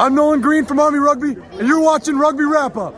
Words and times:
I'm 0.00 0.14
Nolan 0.14 0.40
Green 0.40 0.64
from 0.64 0.80
Army 0.80 0.98
Rugby, 0.98 1.36
and 1.58 1.68
you're 1.68 1.82
watching 1.82 2.16
Rugby 2.16 2.44
Wrap 2.44 2.78
Up. 2.78 2.94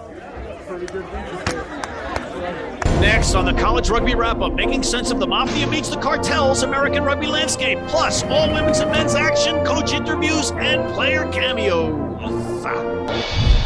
Next 3.00 3.34
on 3.34 3.44
the 3.44 3.54
College 3.58 3.90
Rugby 3.90 4.14
Wrap 4.14 4.40
Up, 4.40 4.52
making 4.52 4.84
sense 4.84 5.10
of 5.10 5.18
the 5.18 5.26
Mafia 5.26 5.66
meets 5.66 5.88
the 5.88 5.96
Cartels 5.96 6.62
American 6.62 7.02
rugby 7.02 7.26
landscape, 7.26 7.80
plus 7.88 8.22
all 8.22 8.48
women's 8.52 8.78
and 8.78 8.92
men's 8.92 9.16
action, 9.16 9.64
coach 9.66 9.92
interviews, 9.92 10.52
and 10.52 10.94
player 10.94 11.28
cameos. 11.32 11.92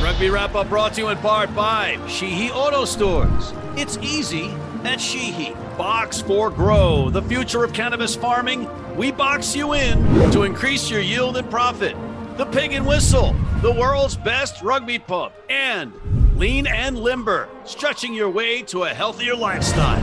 Rugby 0.03 0.31
Wrap 0.31 0.55
Up 0.55 0.71
brought 0.71 0.95
to 0.95 1.03
you 1.03 1.09
in 1.09 1.19
part 1.19 1.55
by 1.55 1.99
Sheehy 2.09 2.51
Auto 2.51 2.87
Stores. 2.87 3.53
It's 3.77 3.99
easy 3.99 4.51
at 4.85 4.99
Sheehy. 4.99 5.53
Box 5.77 6.23
for 6.23 6.49
Grow, 6.49 7.11
the 7.11 7.21
future 7.21 7.65
of 7.65 7.75
cannabis 7.75 8.17
farming. 8.17 8.67
We 8.97 9.13
box 9.13 9.55
you 9.55 9.75
in 9.75 10.31
to 10.31 10.45
increase 10.45 10.89
your 10.89 11.01
yield 11.01 11.37
and 11.37 11.51
profit. 11.51 11.95
The 12.37 12.45
Pig 12.45 12.73
and 12.73 12.87
Whistle, 12.87 13.35
the 13.63 13.73
world's 13.73 14.15
best 14.15 14.61
rugby 14.61 14.99
pub. 14.99 15.33
And 15.49 15.95
Lean 16.37 16.67
and 16.67 16.99
Limber, 16.99 17.49
stretching 17.65 18.13
your 18.13 18.29
way 18.29 18.61
to 18.65 18.83
a 18.83 18.91
healthier 18.91 19.35
lifestyle. 19.35 19.99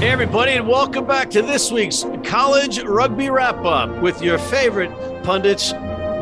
Hey, 0.00 0.10
everybody, 0.10 0.52
and 0.54 0.66
welcome 0.66 1.06
back 1.06 1.30
to 1.30 1.42
this 1.42 1.70
week's 1.70 2.04
College 2.24 2.82
Rugby 2.82 3.30
Wrap 3.30 3.64
Up 3.64 4.02
with 4.02 4.20
your 4.20 4.38
favorite 4.38 4.90
pundits, 5.22 5.72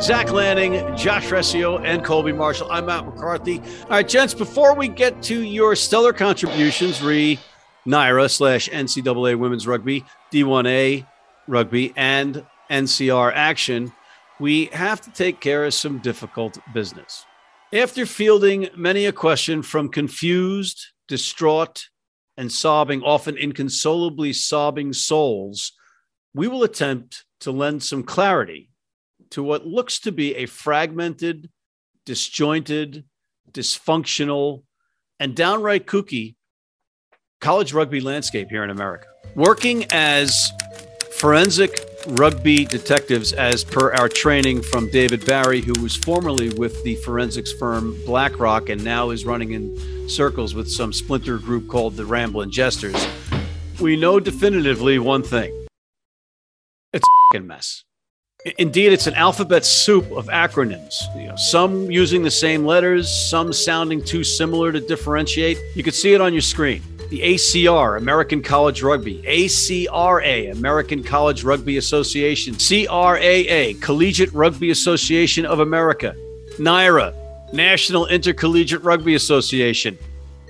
Zach 0.00 0.30
Lanning, 0.30 0.74
Josh 0.96 1.26
Resio, 1.26 1.84
and 1.84 2.04
Colby 2.04 2.30
Marshall. 2.30 2.70
I'm 2.70 2.86
Matt 2.86 3.04
McCarthy. 3.04 3.58
All 3.58 3.90
right, 3.90 4.08
gents, 4.08 4.32
before 4.32 4.76
we 4.76 4.86
get 4.86 5.20
to 5.24 5.42
your 5.42 5.74
stellar 5.74 6.12
contributions, 6.12 7.02
re 7.02 7.36
NIRA 7.84 8.28
slash 8.28 8.68
NCAA 8.68 9.36
Women's 9.36 9.66
Rugby, 9.66 10.04
D1A 10.32 11.04
Rugby, 11.48 11.92
and 11.96 12.46
NCR 12.70 13.32
Action, 13.34 13.92
we 14.38 14.66
have 14.66 15.00
to 15.00 15.10
take 15.10 15.40
care 15.40 15.64
of 15.64 15.74
some 15.74 15.98
difficult 15.98 16.58
business. 16.72 17.26
After 17.72 18.06
fielding 18.06 18.68
many 18.76 19.06
a 19.06 19.12
question 19.12 19.62
from 19.62 19.88
confused, 19.88 20.80
distraught, 21.08 21.88
and 22.36 22.52
sobbing, 22.52 23.02
often 23.02 23.36
inconsolably 23.36 24.32
sobbing 24.32 24.92
souls, 24.92 25.72
we 26.34 26.46
will 26.46 26.62
attempt 26.62 27.24
to 27.40 27.50
lend 27.50 27.82
some 27.82 28.04
clarity 28.04 28.70
to 29.30 29.42
what 29.42 29.66
looks 29.66 29.98
to 30.00 30.12
be 30.12 30.34
a 30.36 30.46
fragmented, 30.46 31.50
disjointed, 32.06 33.04
dysfunctional, 33.50 34.62
and 35.20 35.34
downright 35.34 35.86
kooky 35.86 36.36
college 37.40 37.72
rugby 37.72 38.00
landscape 38.00 38.48
here 38.48 38.64
in 38.64 38.70
America. 38.70 39.06
Working 39.34 39.86
as 39.90 40.50
forensic 41.18 41.88
rugby 42.06 42.64
detectives, 42.64 43.32
as 43.32 43.64
per 43.64 43.92
our 43.92 44.08
training 44.08 44.62
from 44.62 44.90
David 44.90 45.24
Barry, 45.26 45.60
who 45.60 45.74
was 45.80 45.96
formerly 45.96 46.50
with 46.50 46.82
the 46.84 46.96
forensics 46.96 47.52
firm 47.52 47.96
BlackRock 48.06 48.68
and 48.68 48.82
now 48.82 49.10
is 49.10 49.24
running 49.24 49.52
in 49.52 50.08
circles 50.08 50.54
with 50.54 50.70
some 50.70 50.92
splinter 50.92 51.38
group 51.38 51.68
called 51.68 51.96
the 51.96 52.04
Ramblin' 52.04 52.50
Jesters, 52.50 53.06
we 53.80 53.96
know 53.96 54.18
definitively 54.18 54.98
one 54.98 55.22
thing 55.22 55.66
it's 56.92 57.06
a 57.34 57.40
mess. 57.40 57.84
Indeed, 58.44 58.92
it's 58.92 59.08
an 59.08 59.14
alphabet 59.14 59.64
soup 59.64 60.12
of 60.12 60.26
acronyms, 60.28 60.94
you 61.20 61.26
know, 61.26 61.34
some 61.34 61.90
using 61.90 62.22
the 62.22 62.30
same 62.30 62.64
letters, 62.64 63.10
some 63.10 63.52
sounding 63.52 64.00
too 64.00 64.22
similar 64.22 64.70
to 64.70 64.78
differentiate. 64.78 65.58
You 65.74 65.82
can 65.82 65.92
see 65.92 66.14
it 66.14 66.20
on 66.20 66.32
your 66.32 66.42
screen. 66.42 66.80
The 67.10 67.18
ACR, 67.18 67.98
American 67.98 68.40
College 68.40 68.80
Rugby, 68.80 69.24
ACRA, 69.26 70.52
American 70.52 71.02
College 71.02 71.42
Rugby 71.42 71.78
Association, 71.78 72.54
CRAA, 72.54 73.80
Collegiate 73.80 74.32
Rugby 74.32 74.70
Association 74.70 75.44
of 75.44 75.58
America, 75.58 76.14
NIRA, 76.60 77.12
National 77.52 78.06
Intercollegiate 78.06 78.82
Rugby 78.82 79.16
Association, 79.16 79.98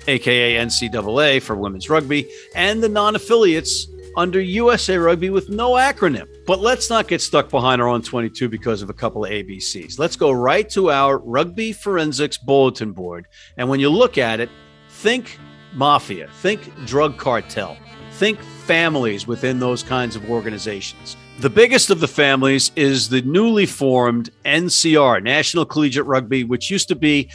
aka 0.07 0.57
NCAA 0.57 1.41
for 1.41 1.57
women's 1.57 1.89
rugby, 1.89 2.31
and 2.55 2.83
the 2.83 2.89
non 2.91 3.17
affiliates 3.17 3.87
under 4.15 4.41
USA 4.43 4.99
Rugby 4.99 5.31
with 5.31 5.49
no 5.49 5.71
acronym. 5.71 6.29
But 6.49 6.61
let's 6.61 6.89
not 6.89 7.09
get 7.09 7.21
stuck 7.21 7.51
behind 7.51 7.83
our 7.83 7.89
own 7.89 8.01
22 8.01 8.49
because 8.49 8.81
of 8.81 8.89
a 8.89 8.95
couple 8.95 9.23
of 9.23 9.31
ABCs. 9.31 9.99
Let's 9.99 10.17
go 10.17 10.31
right 10.31 10.67
to 10.71 10.91
our 10.91 11.19
Rugby 11.19 11.75
Forensics 11.75 12.39
Bulletin 12.39 12.93
Board. 12.93 13.27
And 13.59 13.69
when 13.69 13.81
you 13.81 13.91
look 13.91 14.17
at 14.17 14.41
it, 14.41 14.49
think 14.89 15.39
mafia, 15.75 16.31
think 16.41 16.63
drug 16.87 17.19
cartel, 17.19 17.77
think 18.13 18.41
families 18.41 19.27
within 19.27 19.59
those 19.59 19.83
kinds 19.83 20.17
of 20.17 20.31
organizations. 20.31 21.19
The 21.41 21.51
biggest 21.51 21.91
of 21.91 22.01
the 22.01 22.09
families 22.09 22.73
is 22.77 23.11
the 23.11 23.21
newly 23.21 23.67
formed 23.67 24.31
NCR, 24.47 25.23
National 25.23 25.67
Collegiate 25.67 26.07
Rugby, 26.07 26.45
which 26.45 26.71
used 26.71 26.89
to 26.89 26.97
be 26.97 27.29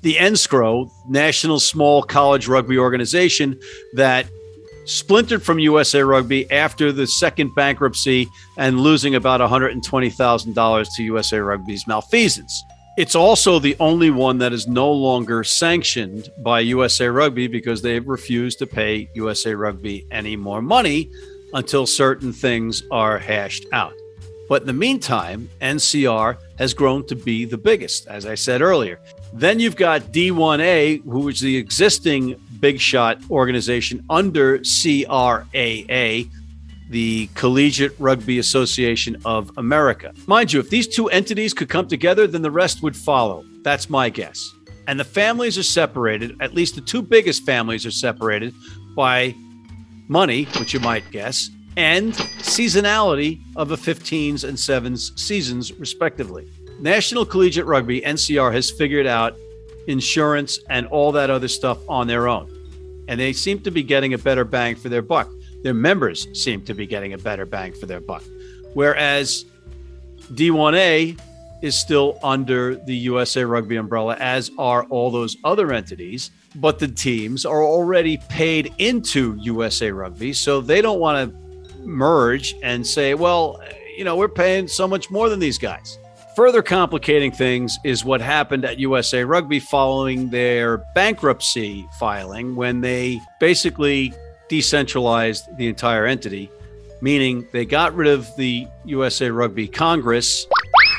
the 0.00 0.16
NSCRO, 0.16 0.90
National 1.08 1.60
Small 1.60 2.02
College 2.02 2.48
Rugby 2.48 2.78
Organization, 2.78 3.60
that 3.94 4.26
splintered 4.86 5.42
from 5.42 5.58
USA 5.58 6.02
Rugby 6.02 6.50
after 6.50 6.92
the 6.92 7.06
second 7.06 7.54
bankruptcy 7.54 8.28
and 8.56 8.80
losing 8.80 9.14
about 9.14 9.40
$120,000 9.40 10.86
to 10.96 11.02
USA 11.02 11.38
Rugby's 11.38 11.86
malfeasance. 11.86 12.62
It's 12.96 13.14
also 13.14 13.58
the 13.58 13.76
only 13.78 14.10
one 14.10 14.38
that 14.38 14.54
is 14.54 14.66
no 14.66 14.90
longer 14.90 15.44
sanctioned 15.44 16.30
by 16.38 16.60
USA 16.60 17.08
Rugby 17.08 17.46
because 17.46 17.82
they've 17.82 18.06
refused 18.06 18.58
to 18.60 18.66
pay 18.66 19.10
USA 19.14 19.54
Rugby 19.54 20.06
any 20.10 20.34
more 20.34 20.62
money 20.62 21.10
until 21.52 21.84
certain 21.84 22.32
things 22.32 22.82
are 22.90 23.18
hashed 23.18 23.66
out. 23.72 23.92
But 24.48 24.62
in 24.62 24.66
the 24.66 24.72
meantime, 24.72 25.50
NCR 25.60 26.38
has 26.58 26.72
grown 26.72 27.06
to 27.08 27.16
be 27.16 27.44
the 27.44 27.58
biggest, 27.58 28.06
as 28.06 28.24
I 28.24 28.34
said 28.34 28.62
earlier. 28.62 29.00
Then 29.36 29.60
you've 29.60 29.76
got 29.76 30.00
D1A, 30.14 31.04
who 31.04 31.28
is 31.28 31.40
the 31.40 31.58
existing 31.58 32.40
big 32.58 32.80
shot 32.80 33.18
organization 33.30 34.02
under 34.08 34.60
CRAA, 34.60 36.30
the 36.88 37.28
Collegiate 37.34 37.94
Rugby 37.98 38.38
Association 38.38 39.20
of 39.26 39.52
America. 39.58 40.14
Mind 40.26 40.54
you, 40.54 40.60
if 40.60 40.70
these 40.70 40.88
two 40.88 41.10
entities 41.10 41.52
could 41.52 41.68
come 41.68 41.86
together, 41.86 42.26
then 42.26 42.40
the 42.40 42.50
rest 42.50 42.82
would 42.82 42.96
follow. 42.96 43.44
That's 43.60 43.90
my 43.90 44.08
guess. 44.08 44.54
And 44.88 44.98
the 44.98 45.04
families 45.04 45.58
are 45.58 45.62
separated, 45.62 46.40
at 46.40 46.54
least 46.54 46.74
the 46.74 46.80
two 46.80 47.02
biggest 47.02 47.44
families 47.44 47.84
are 47.84 47.90
separated 47.90 48.54
by 48.94 49.34
money, 50.08 50.44
which 50.58 50.72
you 50.72 50.80
might 50.80 51.04
guess, 51.10 51.50
and 51.76 52.14
seasonality 52.38 53.42
of 53.54 53.68
the 53.68 53.76
15s 53.76 54.44
and 54.44 54.56
7s 54.56 55.18
seasons, 55.18 55.74
respectively. 55.74 56.48
National 56.78 57.24
Collegiate 57.24 57.66
Rugby, 57.66 58.02
NCR, 58.02 58.52
has 58.52 58.70
figured 58.70 59.06
out 59.06 59.36
insurance 59.86 60.60
and 60.68 60.86
all 60.88 61.12
that 61.12 61.30
other 61.30 61.48
stuff 61.48 61.78
on 61.88 62.06
their 62.06 62.28
own. 62.28 62.52
And 63.08 63.18
they 63.18 63.32
seem 63.32 63.60
to 63.60 63.70
be 63.70 63.82
getting 63.82 64.14
a 64.14 64.18
better 64.18 64.44
bang 64.44 64.74
for 64.74 64.88
their 64.88 65.02
buck. 65.02 65.30
Their 65.62 65.74
members 65.74 66.28
seem 66.32 66.64
to 66.64 66.74
be 66.74 66.86
getting 66.86 67.12
a 67.12 67.18
better 67.18 67.46
bang 67.46 67.72
for 67.72 67.86
their 67.86 68.00
buck. 68.00 68.24
Whereas 68.74 69.46
D1A 70.32 71.18
is 71.62 71.78
still 71.78 72.18
under 72.22 72.74
the 72.74 72.94
USA 72.94 73.44
Rugby 73.44 73.76
umbrella, 73.76 74.16
as 74.20 74.50
are 74.58 74.84
all 74.84 75.10
those 75.10 75.36
other 75.44 75.72
entities. 75.72 76.30
But 76.56 76.78
the 76.78 76.88
teams 76.88 77.46
are 77.46 77.62
already 77.62 78.18
paid 78.28 78.74
into 78.78 79.36
USA 79.40 79.90
Rugby. 79.90 80.32
So 80.32 80.60
they 80.60 80.82
don't 80.82 81.00
want 81.00 81.30
to 81.30 81.86
merge 81.86 82.54
and 82.62 82.86
say, 82.86 83.14
well, 83.14 83.62
you 83.96 84.04
know, 84.04 84.16
we're 84.16 84.28
paying 84.28 84.68
so 84.68 84.86
much 84.86 85.10
more 85.10 85.28
than 85.28 85.38
these 85.38 85.58
guys. 85.58 85.98
Further 86.36 86.60
complicating 86.62 87.32
things 87.32 87.78
is 87.82 88.04
what 88.04 88.20
happened 88.20 88.66
at 88.66 88.78
USA 88.78 89.24
Rugby 89.24 89.58
following 89.58 90.28
their 90.28 90.76
bankruptcy 90.94 91.88
filing 91.98 92.54
when 92.54 92.82
they 92.82 93.18
basically 93.40 94.12
decentralized 94.50 95.48
the 95.56 95.66
entire 95.66 96.04
entity, 96.04 96.50
meaning 97.00 97.48
they 97.54 97.64
got 97.64 97.94
rid 97.94 98.06
of 98.06 98.28
the 98.36 98.68
USA 98.84 99.30
Rugby 99.30 99.66
Congress 99.66 100.46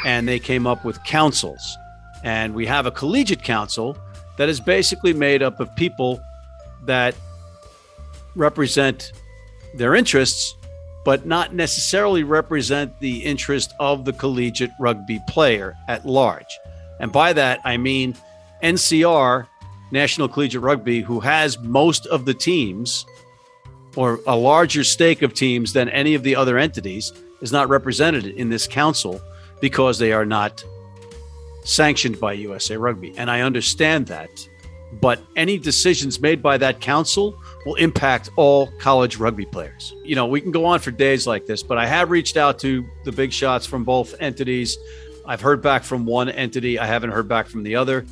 and 0.07 0.27
they 0.27 0.39
came 0.39 0.65
up 0.65 0.83
with 0.83 1.03
councils. 1.03 1.77
And 2.23 2.55
we 2.55 2.65
have 2.65 2.87
a 2.87 2.91
collegiate 2.91 3.43
council 3.43 3.95
that 4.39 4.49
is 4.49 4.59
basically 4.59 5.13
made 5.13 5.43
up 5.43 5.59
of 5.59 5.73
people 5.75 6.19
that 6.85 7.13
represent 8.35 9.11
their 9.75 9.93
interests 9.93 10.56
but 11.07 11.25
not 11.25 11.53
necessarily 11.53 12.21
represent 12.25 12.99
the 12.99 13.23
interest 13.23 13.73
of 13.79 14.03
the 14.03 14.11
collegiate 14.11 14.73
rugby 14.77 15.21
player 15.29 15.73
at 15.87 16.05
large. 16.05 16.59
And 16.99 17.13
by 17.13 17.31
that, 17.31 17.61
I 17.63 17.77
mean 17.77 18.13
NCR, 18.61 19.47
National 19.89 20.27
Collegiate 20.27 20.61
Rugby, 20.61 20.99
who 20.99 21.21
has 21.21 21.57
most 21.59 22.07
of 22.07 22.25
the 22.25 22.33
teams 22.33 23.05
or 23.95 24.19
a 24.27 24.35
larger 24.35 24.83
stake 24.83 25.21
of 25.21 25.33
teams 25.33 25.71
than 25.71 25.87
any 25.87 26.13
of 26.13 26.23
the 26.23 26.35
other 26.35 26.57
entities, 26.57 27.13
is 27.41 27.53
not 27.53 27.69
represented 27.69 28.25
in 28.25 28.49
this 28.49 28.67
council 28.67 29.21
because 29.61 29.99
they 29.99 30.11
are 30.11 30.25
not 30.25 30.61
sanctioned 31.63 32.19
by 32.19 32.33
USA 32.33 32.75
Rugby. 32.75 33.17
And 33.17 33.31
I 33.31 33.39
understand 33.39 34.07
that. 34.07 34.29
But 34.93 35.21
any 35.35 35.57
decisions 35.57 36.19
made 36.19 36.41
by 36.41 36.57
that 36.57 36.79
council 36.79 37.37
will 37.65 37.75
impact 37.75 38.29
all 38.37 38.67
college 38.79 39.17
rugby 39.17 39.45
players. 39.45 39.93
You 40.03 40.15
know, 40.15 40.25
we 40.25 40.39
can 40.39 40.51
go 40.51 40.65
on 40.65 40.79
for 40.79 40.91
days 40.91 41.27
like 41.27 41.45
this, 41.45 41.61
but 41.61 41.77
I 41.77 41.85
have 41.85 42.09
reached 42.09 42.37
out 42.37 42.57
to 42.59 42.85
the 43.03 43.11
big 43.11 43.33
shots 43.33 43.65
from 43.65 43.83
both 43.83 44.15
entities. 44.19 44.77
I've 45.25 45.41
heard 45.41 45.61
back 45.61 45.83
from 45.83 46.05
one 46.05 46.29
entity, 46.29 46.79
I 46.79 46.85
haven't 46.85 47.11
heard 47.11 47.27
back 47.27 47.47
from 47.47 47.63
the 47.63 47.75
other. 47.75 48.05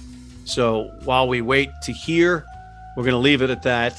So 0.43 0.91
while 1.05 1.27
we 1.27 1.41
wait 1.41 1.69
to 1.83 1.93
hear, 1.93 2.45
we're 2.97 3.03
going 3.03 3.13
to 3.13 3.19
leave 3.19 3.41
it 3.41 3.49
at 3.49 3.63
that 3.63 3.97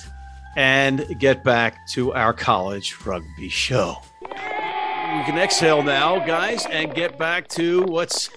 and 0.57 1.05
get 1.19 1.43
back 1.43 1.87
to 1.89 2.13
our 2.13 2.33
college 2.33 2.95
rugby 3.05 3.49
show. 3.49 3.97
We 4.23 5.23
can 5.25 5.39
exhale 5.39 5.83
now, 5.83 6.19
guys, 6.27 6.67
and 6.67 6.95
get 6.95 7.19
back 7.19 7.49
to 7.49 7.83
what's 7.85 8.29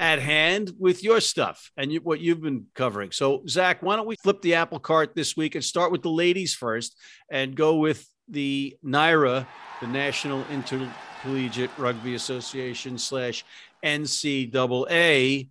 at 0.00 0.18
hand 0.18 0.72
with 0.78 1.04
your 1.04 1.20
stuff 1.20 1.70
and 1.76 1.92
you, 1.92 2.00
what 2.00 2.20
you've 2.20 2.40
been 2.40 2.64
covering. 2.74 3.12
So, 3.12 3.42
Zach, 3.46 3.82
why 3.82 3.96
don't 3.96 4.06
we 4.06 4.16
flip 4.16 4.40
the 4.40 4.54
apple 4.54 4.78
cart 4.78 5.14
this 5.14 5.36
week 5.36 5.54
and 5.54 5.62
start 5.62 5.92
with 5.92 6.00
the 6.00 6.10
ladies 6.10 6.54
first 6.54 6.96
and 7.30 7.54
go 7.54 7.76
with 7.76 8.08
the 8.26 8.76
NIRA, 8.82 9.46
the 9.82 9.86
National 9.86 10.42
Intercollegiate 10.50 11.70
Rugby 11.76 12.14
Association 12.14 12.96
slash 12.96 13.44
NCAA 13.84 15.50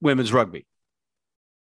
women's 0.00 0.32
rugby. 0.32 0.64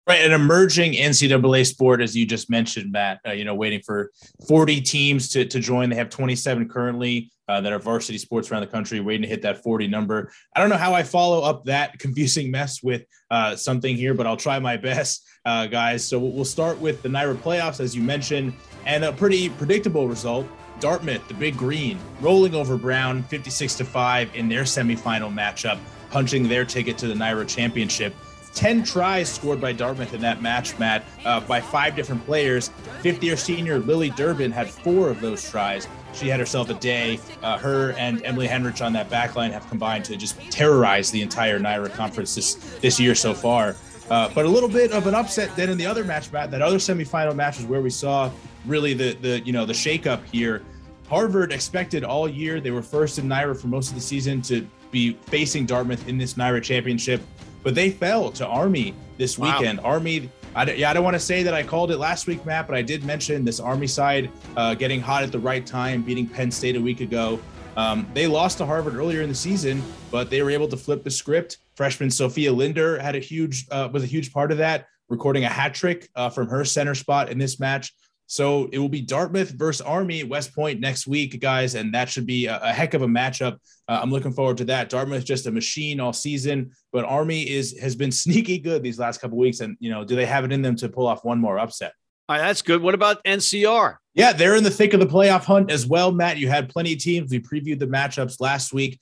Right, 0.06 0.24
an 0.24 0.32
emerging 0.32 0.94
NCAA 0.94 1.66
sport, 1.66 2.00
as 2.00 2.16
you 2.16 2.26
just 2.26 2.50
mentioned, 2.50 2.90
Matt. 2.90 3.20
Uh, 3.26 3.32
you 3.32 3.44
know, 3.44 3.54
waiting 3.54 3.80
for 3.80 4.10
40 4.48 4.80
teams 4.80 5.28
to, 5.30 5.44
to 5.44 5.60
join. 5.60 5.90
They 5.90 5.96
have 5.96 6.08
27 6.08 6.68
currently 6.68 7.30
uh, 7.48 7.60
that 7.60 7.72
are 7.72 7.78
varsity 7.78 8.16
sports 8.16 8.50
around 8.50 8.62
the 8.62 8.66
country, 8.68 9.00
waiting 9.00 9.22
to 9.22 9.28
hit 9.28 9.42
that 9.42 9.62
40 9.62 9.88
number. 9.88 10.32
I 10.56 10.60
don't 10.60 10.70
know 10.70 10.76
how 10.76 10.94
I 10.94 11.02
follow 11.02 11.42
up 11.42 11.64
that 11.66 11.98
confusing 11.98 12.50
mess 12.50 12.82
with 12.82 13.04
uh, 13.30 13.56
something 13.56 13.94
here, 13.94 14.14
but 14.14 14.26
I'll 14.26 14.36
try 14.36 14.58
my 14.58 14.76
best, 14.76 15.28
uh, 15.44 15.66
guys. 15.66 16.06
So 16.06 16.18
we'll 16.18 16.44
start 16.44 16.78
with 16.78 17.02
the 17.02 17.08
NIRA 17.08 17.34
playoffs, 17.34 17.80
as 17.80 17.94
you 17.94 18.02
mentioned, 18.02 18.54
and 18.86 19.04
a 19.04 19.12
pretty 19.12 19.48
predictable 19.50 20.08
result. 20.08 20.46
Dartmouth, 20.80 21.26
the 21.28 21.34
Big 21.34 21.56
Green, 21.56 21.98
rolling 22.20 22.54
over 22.54 22.78
Brown 22.78 23.22
56 23.24 23.74
to 23.74 23.84
5 23.84 24.34
in 24.34 24.48
their 24.48 24.62
semifinal 24.62 25.32
matchup, 25.32 25.78
punching 26.10 26.48
their 26.48 26.64
ticket 26.64 26.96
to 26.98 27.06
the 27.06 27.14
NIRA 27.14 27.44
championship. 27.44 28.14
10 28.54 28.82
tries 28.82 29.30
scored 29.32 29.60
by 29.60 29.72
Dartmouth 29.72 30.12
in 30.12 30.20
that 30.22 30.42
match, 30.42 30.78
Matt, 30.78 31.04
uh, 31.24 31.40
by 31.40 31.60
five 31.60 31.94
different 31.94 32.24
players. 32.24 32.68
50 33.02 33.26
year 33.26 33.36
senior 33.36 33.78
Lily 33.78 34.10
Durbin 34.10 34.50
had 34.50 34.68
four 34.68 35.08
of 35.08 35.20
those 35.20 35.48
tries. 35.48 35.86
She 36.12 36.28
had 36.28 36.40
herself 36.40 36.68
a 36.70 36.74
day. 36.74 37.20
Uh, 37.42 37.58
her 37.58 37.92
and 37.92 38.24
Emily 38.24 38.48
Henrich 38.48 38.84
on 38.84 38.92
that 38.94 39.08
backline 39.08 39.52
have 39.52 39.68
combined 39.68 40.04
to 40.06 40.16
just 40.16 40.38
terrorize 40.50 41.10
the 41.10 41.22
entire 41.22 41.58
NIRA 41.58 41.90
conference 41.90 42.34
this, 42.34 42.54
this 42.80 42.98
year 42.98 43.14
so 43.14 43.32
far. 43.32 43.76
Uh, 44.10 44.28
but 44.34 44.44
a 44.44 44.48
little 44.48 44.68
bit 44.68 44.90
of 44.90 45.06
an 45.06 45.14
upset 45.14 45.54
then 45.54 45.70
in 45.70 45.78
the 45.78 45.86
other 45.86 46.02
match, 46.02 46.32
Matt. 46.32 46.50
That 46.50 46.62
other 46.62 46.78
semifinal 46.78 47.34
match 47.36 47.60
is 47.60 47.66
where 47.66 47.80
we 47.80 47.90
saw 47.90 48.30
really 48.66 48.92
the 48.92 49.12
the 49.14 49.40
you 49.40 49.52
know 49.52 49.64
the 49.64 49.72
shakeup 49.72 50.24
here. 50.24 50.62
Harvard 51.08 51.52
expected 51.52 52.02
all 52.04 52.28
year 52.28 52.60
they 52.60 52.72
were 52.72 52.82
first 52.82 53.18
in 53.18 53.28
NIRA 53.28 53.54
for 53.54 53.68
most 53.68 53.88
of 53.90 53.94
the 53.94 54.00
season 54.00 54.42
to 54.42 54.66
be 54.90 55.12
facing 55.26 55.64
Dartmouth 55.64 56.08
in 56.08 56.18
this 56.18 56.36
NIRA 56.36 56.60
championship 56.60 57.20
but 57.62 57.74
they 57.74 57.90
fell 57.90 58.30
to 58.32 58.46
Army 58.46 58.94
this 59.16 59.38
wow. 59.38 59.58
weekend. 59.58 59.80
Army, 59.80 60.30
I, 60.54 60.70
yeah, 60.72 60.90
I 60.90 60.92
don't 60.92 61.04
want 61.04 61.14
to 61.14 61.20
say 61.20 61.42
that 61.42 61.54
I 61.54 61.62
called 61.62 61.90
it 61.90 61.98
last 61.98 62.26
week, 62.26 62.44
Matt, 62.44 62.66
but 62.66 62.76
I 62.76 62.82
did 62.82 63.04
mention 63.04 63.44
this 63.44 63.60
Army 63.60 63.86
side 63.86 64.30
uh, 64.56 64.74
getting 64.74 65.00
hot 65.00 65.22
at 65.22 65.32
the 65.32 65.38
right 65.38 65.64
time, 65.64 66.02
beating 66.02 66.26
Penn 66.26 66.50
State 66.50 66.76
a 66.76 66.80
week 66.80 67.00
ago. 67.00 67.38
Um, 67.76 68.06
they 68.14 68.26
lost 68.26 68.58
to 68.58 68.66
Harvard 68.66 68.94
earlier 68.94 69.22
in 69.22 69.28
the 69.28 69.34
season, 69.34 69.82
but 70.10 70.28
they 70.28 70.42
were 70.42 70.50
able 70.50 70.68
to 70.68 70.76
flip 70.76 71.04
the 71.04 71.10
script. 71.10 71.58
Freshman 71.74 72.10
Sophia 72.10 72.52
Linder 72.52 72.98
had 72.98 73.14
a 73.14 73.20
huge 73.20 73.66
uh, 73.70 73.88
was 73.92 74.02
a 74.02 74.06
huge 74.06 74.32
part 74.32 74.52
of 74.52 74.58
that, 74.58 74.86
recording 75.08 75.44
a 75.44 75.48
hat 75.48 75.72
trick 75.72 76.08
uh, 76.16 76.28
from 76.28 76.48
her 76.48 76.64
center 76.64 76.94
spot 76.94 77.30
in 77.30 77.38
this 77.38 77.60
match. 77.60 77.94
So 78.30 78.68
it 78.70 78.78
will 78.78 78.88
be 78.88 79.00
Dartmouth 79.00 79.50
versus 79.50 79.80
Army 79.80 80.22
West 80.22 80.54
Point 80.54 80.78
next 80.78 81.08
week, 81.08 81.40
guys, 81.40 81.74
and 81.74 81.92
that 81.94 82.08
should 82.08 82.26
be 82.26 82.46
a, 82.46 82.60
a 82.62 82.72
heck 82.72 82.94
of 82.94 83.02
a 83.02 83.06
matchup. 83.08 83.58
Uh, 83.88 83.98
I'm 84.00 84.12
looking 84.12 84.32
forward 84.32 84.56
to 84.58 84.64
that. 84.66 84.88
Dartmouth 84.88 85.24
just 85.24 85.48
a 85.48 85.50
machine 85.50 85.98
all 85.98 86.12
season, 86.12 86.70
but 86.92 87.04
Army 87.04 87.50
is 87.50 87.76
has 87.80 87.96
been 87.96 88.12
sneaky 88.24 88.58
good 88.58 88.84
these 88.84 89.00
last 89.00 89.20
couple 89.20 89.36
weeks, 89.36 89.58
and 89.58 89.76
you 89.80 89.90
know, 89.90 90.04
do 90.04 90.14
they 90.14 90.26
have 90.26 90.44
it 90.44 90.52
in 90.52 90.62
them 90.62 90.76
to 90.76 90.88
pull 90.88 91.08
off 91.08 91.24
one 91.24 91.40
more 91.40 91.58
upset? 91.58 91.92
All 92.28 92.36
right, 92.36 92.42
that's 92.42 92.62
good. 92.62 92.80
What 92.80 92.94
about 92.94 93.22
NCR? 93.24 93.96
Yeah, 94.14 94.32
they're 94.32 94.54
in 94.54 94.62
the 94.62 94.70
thick 94.70 94.94
of 94.94 95.00
the 95.00 95.06
playoff 95.06 95.42
hunt 95.42 95.68
as 95.68 95.84
well, 95.88 96.12
Matt. 96.12 96.36
You 96.36 96.48
had 96.48 96.68
plenty 96.68 96.92
of 96.92 97.00
teams. 97.00 97.32
We 97.32 97.40
previewed 97.40 97.80
the 97.80 97.88
matchups 97.88 98.40
last 98.40 98.72
week. 98.72 99.00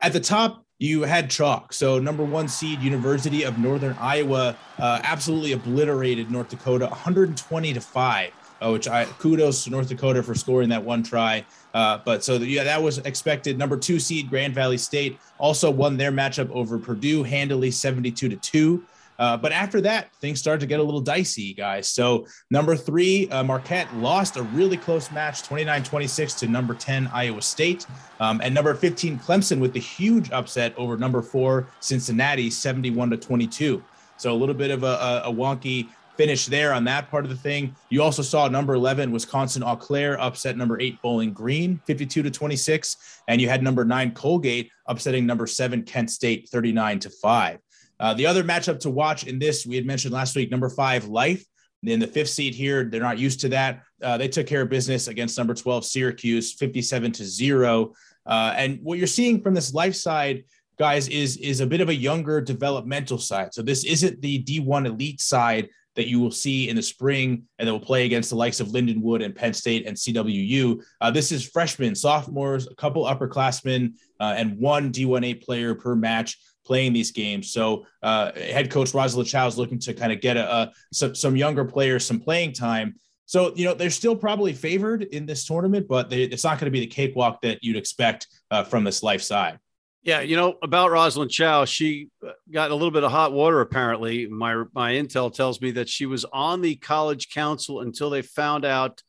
At 0.00 0.14
the 0.14 0.20
top, 0.20 0.64
you 0.78 1.02
had 1.02 1.28
chalk. 1.28 1.74
So 1.74 1.98
number 1.98 2.24
one 2.24 2.48
seed 2.48 2.80
University 2.80 3.42
of 3.42 3.58
Northern 3.58 3.94
Iowa 4.00 4.56
uh, 4.78 5.00
absolutely 5.02 5.52
obliterated 5.52 6.30
North 6.30 6.48
Dakota, 6.48 6.86
120 6.86 7.74
to 7.74 7.80
five 7.82 8.32
uh, 8.60 8.70
which 8.70 8.88
I 8.88 9.04
kudos 9.04 9.64
to 9.64 9.70
North 9.70 9.88
Dakota 9.88 10.22
for 10.22 10.34
scoring 10.34 10.68
that 10.70 10.84
one 10.84 11.02
try. 11.02 11.44
Uh, 11.74 11.98
but 12.04 12.24
so 12.24 12.36
yeah, 12.36 12.64
that 12.64 12.82
was 12.82 12.98
expected. 12.98 13.58
Number 13.58 13.76
two 13.76 13.98
seed 13.98 14.28
Grand 14.28 14.54
Valley 14.54 14.78
State 14.78 15.18
also 15.38 15.70
won 15.70 15.96
their 15.96 16.12
matchup 16.12 16.50
over 16.50 16.78
Purdue 16.78 17.22
handily, 17.22 17.70
seventy-two 17.70 18.28
to 18.28 18.36
two. 18.36 18.84
Uh, 19.20 19.36
but 19.36 19.52
after 19.52 19.82
that, 19.82 20.14
things 20.14 20.40
started 20.40 20.60
to 20.60 20.66
get 20.66 20.80
a 20.80 20.82
little 20.82 21.00
dicey, 21.00 21.52
guys. 21.52 21.86
So, 21.86 22.26
number 22.50 22.74
three, 22.74 23.28
uh, 23.28 23.44
Marquette 23.44 23.94
lost 23.96 24.38
a 24.38 24.42
really 24.42 24.78
close 24.78 25.12
match, 25.12 25.42
29 25.42 25.82
26 25.84 26.32
to 26.34 26.48
number 26.48 26.72
10, 26.72 27.06
Iowa 27.12 27.42
State. 27.42 27.86
Um, 28.18 28.40
and 28.42 28.54
number 28.54 28.74
15, 28.74 29.18
Clemson, 29.18 29.60
with 29.60 29.74
the 29.74 29.78
huge 29.78 30.30
upset 30.30 30.72
over 30.78 30.96
number 30.96 31.20
four, 31.20 31.68
Cincinnati, 31.80 32.48
71 32.48 33.10
to 33.10 33.18
22. 33.18 33.84
So, 34.16 34.32
a 34.32 34.34
little 34.34 34.54
bit 34.54 34.70
of 34.70 34.84
a, 34.84 34.86
a, 34.86 35.22
a 35.26 35.32
wonky 35.32 35.88
finish 36.20 36.44
there 36.44 36.74
on 36.74 36.84
that 36.84 37.10
part 37.10 37.24
of 37.24 37.30
the 37.30 37.36
thing. 37.36 37.74
You 37.88 38.02
also 38.02 38.20
saw 38.20 38.46
number 38.46 38.74
11 38.74 39.10
Wisconsin 39.10 39.62
Eau 39.62 39.74
Claire 39.74 40.20
upset 40.20 40.54
number 40.54 40.78
eight 40.78 41.00
Bowling 41.00 41.32
Green 41.32 41.80
52 41.86 42.22
to 42.22 42.30
26, 42.30 43.22
and 43.26 43.40
you 43.40 43.48
had 43.48 43.62
number 43.62 43.86
nine 43.86 44.10
Colgate 44.10 44.70
upsetting 44.84 45.24
number 45.24 45.46
seven 45.46 45.82
Kent 45.82 46.10
State 46.10 46.50
39 46.50 46.98
to 46.98 47.08
five. 47.08 47.58
Uh, 47.98 48.12
the 48.12 48.26
other 48.26 48.44
matchup 48.44 48.78
to 48.80 48.90
watch 48.90 49.24
in 49.24 49.38
this 49.38 49.64
we 49.64 49.76
had 49.76 49.86
mentioned 49.86 50.12
last 50.12 50.36
week, 50.36 50.50
number 50.50 50.68
five 50.68 51.06
Life. 51.06 51.42
In 51.84 51.98
the 51.98 52.06
fifth 52.06 52.28
seed 52.28 52.54
here, 52.54 52.84
they're 52.84 53.00
not 53.00 53.18
used 53.18 53.40
to 53.40 53.48
that. 53.48 53.80
Uh, 54.02 54.18
they 54.18 54.28
took 54.28 54.46
care 54.46 54.60
of 54.60 54.68
business 54.68 55.08
against 55.08 55.38
number 55.38 55.54
12 55.54 55.86
Syracuse 55.86 56.52
57 56.52 57.12
to 57.12 57.24
zero. 57.24 57.94
Uh, 58.26 58.52
and 58.58 58.78
what 58.82 58.98
you're 58.98 59.06
seeing 59.06 59.40
from 59.40 59.54
this 59.54 59.72
life 59.72 59.94
side 59.94 60.44
guys 60.78 61.08
is 61.08 61.38
is 61.38 61.60
a 61.60 61.66
bit 61.66 61.80
of 61.80 61.88
a 61.90 61.94
younger 61.94 62.40
developmental 62.40 63.18
side 63.18 63.52
so 63.52 63.60
this 63.60 63.84
isn't 63.84 64.18
the 64.22 64.42
d1 64.44 64.86
elite 64.86 65.20
side 65.20 65.68
that 66.00 66.08
you 66.08 66.18
will 66.18 66.30
see 66.30 66.70
in 66.70 66.76
the 66.76 66.82
spring 66.82 67.42
and 67.58 67.68
that 67.68 67.72
will 67.72 67.78
play 67.78 68.06
against 68.06 68.30
the 68.30 68.36
likes 68.36 68.58
of 68.58 68.68
Lindenwood 68.68 69.22
and 69.22 69.36
Penn 69.36 69.52
State 69.52 69.86
and 69.86 69.94
CWU. 69.94 70.82
Uh, 70.98 71.10
this 71.10 71.30
is 71.30 71.46
freshmen, 71.46 71.94
sophomores, 71.94 72.66
a 72.66 72.74
couple 72.74 73.04
upperclassmen, 73.04 73.92
uh, 74.18 74.32
and 74.34 74.58
one 74.58 74.90
D1A 74.90 75.44
player 75.44 75.74
per 75.74 75.94
match 75.94 76.38
playing 76.64 76.94
these 76.94 77.10
games. 77.10 77.52
So 77.52 77.84
uh, 78.02 78.32
head 78.32 78.70
coach 78.70 78.94
Rosalind 78.94 79.28
Chow 79.28 79.46
is 79.46 79.58
looking 79.58 79.78
to 79.80 79.92
kind 79.92 80.10
of 80.10 80.22
get 80.22 80.38
a, 80.38 80.50
a 80.50 80.72
some, 80.90 81.14
some, 81.14 81.36
younger 81.36 81.66
players 81.66 82.06
some 82.06 82.18
playing 82.18 82.54
time. 82.54 82.94
So, 83.26 83.54
you 83.54 83.66
know, 83.66 83.74
they're 83.74 83.90
still 83.90 84.16
probably 84.16 84.54
favored 84.54 85.02
in 85.02 85.26
this 85.26 85.44
tournament, 85.44 85.86
but 85.86 86.08
they, 86.08 86.22
it's 86.22 86.44
not 86.44 86.58
going 86.58 86.64
to 86.64 86.70
be 86.70 86.80
the 86.80 86.86
cakewalk 86.86 87.42
that 87.42 87.62
you'd 87.62 87.76
expect 87.76 88.26
uh, 88.50 88.64
from 88.64 88.84
this 88.84 89.02
life 89.02 89.20
side. 89.20 89.58
Yeah, 90.02 90.22
you 90.22 90.34
know 90.34 90.54
about 90.62 90.90
Rosalind 90.90 91.30
Chow. 91.30 91.66
She 91.66 92.08
uh, 92.26 92.30
got 92.50 92.70
a 92.70 92.74
little 92.74 92.90
bit 92.90 93.04
of 93.04 93.10
hot 93.10 93.32
water. 93.32 93.60
Apparently, 93.60 94.26
my 94.26 94.64
my 94.74 94.92
intel 94.92 95.32
tells 95.32 95.60
me 95.60 95.72
that 95.72 95.90
she 95.90 96.06
was 96.06 96.24
on 96.32 96.62
the 96.62 96.76
college 96.76 97.28
council 97.28 97.80
until 97.80 98.08
they 98.08 98.22
found 98.22 98.64
out 98.64 99.02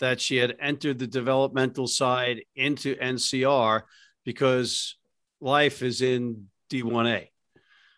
that 0.00 0.20
she 0.20 0.36
had 0.36 0.56
entered 0.60 0.98
the 0.98 1.06
developmental 1.06 1.86
side 1.86 2.42
into 2.56 2.94
NCR 2.96 3.82
because 4.24 4.96
life 5.40 5.82
is 5.82 6.00
in 6.00 6.46
D1A. 6.70 7.28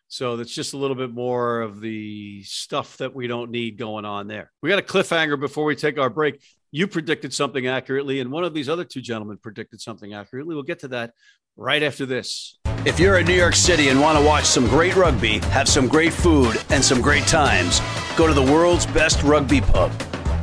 So 0.08 0.36
that's 0.36 0.52
just 0.52 0.72
a 0.72 0.76
little 0.76 0.96
bit 0.96 1.12
more 1.12 1.60
of 1.60 1.80
the 1.80 2.42
stuff 2.42 2.96
that 2.96 3.14
we 3.14 3.28
don't 3.28 3.52
need 3.52 3.78
going 3.78 4.04
on 4.04 4.26
there. 4.26 4.50
We 4.60 4.70
got 4.70 4.80
a 4.80 4.82
cliffhanger 4.82 5.38
before 5.38 5.64
we 5.64 5.76
take 5.76 5.98
our 5.98 6.10
break. 6.10 6.42
You 6.72 6.88
predicted 6.88 7.32
something 7.32 7.66
accurately, 7.68 8.18
and 8.18 8.30
one 8.30 8.42
of 8.42 8.54
these 8.54 8.68
other 8.68 8.84
two 8.84 9.00
gentlemen 9.00 9.38
predicted 9.38 9.80
something 9.80 10.12
accurately. 10.12 10.54
We'll 10.54 10.64
get 10.64 10.80
to 10.80 10.88
that 10.88 11.12
right 11.60 11.82
after 11.82 12.06
this. 12.06 12.56
If 12.86 12.98
you're 12.98 13.18
in 13.18 13.26
New 13.26 13.34
York 13.34 13.54
City 13.54 13.90
and 13.90 14.00
want 14.00 14.18
to 14.18 14.24
watch 14.24 14.44
some 14.44 14.66
great 14.66 14.96
rugby, 14.96 15.40
have 15.50 15.68
some 15.68 15.86
great 15.86 16.14
food, 16.14 16.56
and 16.70 16.82
some 16.82 17.02
great 17.02 17.26
times, 17.26 17.82
go 18.16 18.26
to 18.26 18.32
the 18.32 18.42
world's 18.42 18.86
best 18.86 19.22
rugby 19.22 19.60
pub, 19.60 19.92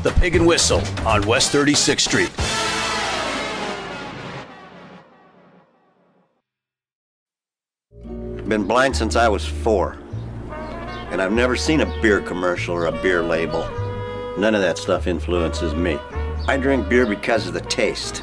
the 0.03 0.11
Pig 0.19 0.35
and 0.35 0.45
Whistle 0.45 0.79
on 1.07 1.25
West 1.25 1.51
36th 1.51 2.01
Street. 2.01 2.31
Been 8.47 8.65
blind 8.65 8.95
since 8.95 9.15
I 9.15 9.27
was 9.27 9.43
four. 9.43 9.97
And 11.09 11.19
I've 11.19 11.33
never 11.33 11.55
seen 11.55 11.81
a 11.81 12.01
beer 12.01 12.21
commercial 12.21 12.75
or 12.75 12.85
a 12.85 12.91
beer 13.01 13.23
label. 13.23 13.67
None 14.37 14.53
of 14.53 14.61
that 14.61 14.77
stuff 14.77 15.07
influences 15.07 15.73
me. 15.73 15.97
I 16.47 16.57
drink 16.57 16.87
beer 16.87 17.07
because 17.07 17.47
of 17.47 17.53
the 17.53 17.61
taste 17.61 18.21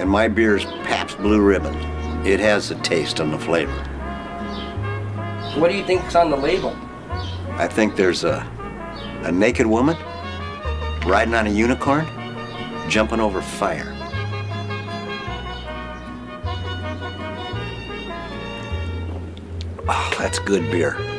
and 0.00 0.08
my 0.08 0.26
beer 0.26 0.56
is 0.56 0.64
Pabst 0.64 1.18
Blue 1.18 1.42
Ribbon. 1.42 1.74
It 2.26 2.40
has 2.40 2.70
the 2.70 2.74
taste 2.76 3.20
and 3.20 3.30
the 3.30 3.38
flavor. 3.38 3.72
What 5.58 5.70
do 5.70 5.76
you 5.76 5.84
think's 5.84 6.14
on 6.14 6.30
the 6.30 6.38
label? 6.38 6.74
I 7.52 7.68
think 7.68 7.96
there's 7.96 8.24
a 8.24 8.48
a 9.24 9.30
naked 9.30 9.66
woman 9.66 9.98
riding 11.04 11.34
on 11.34 11.46
a 11.46 11.50
unicorn, 11.50 12.06
jumping 12.88 13.20
over 13.20 13.42
fire. 13.42 13.94
Oh, 19.86 20.14
that's 20.18 20.38
good 20.38 20.70
beer. 20.70 21.09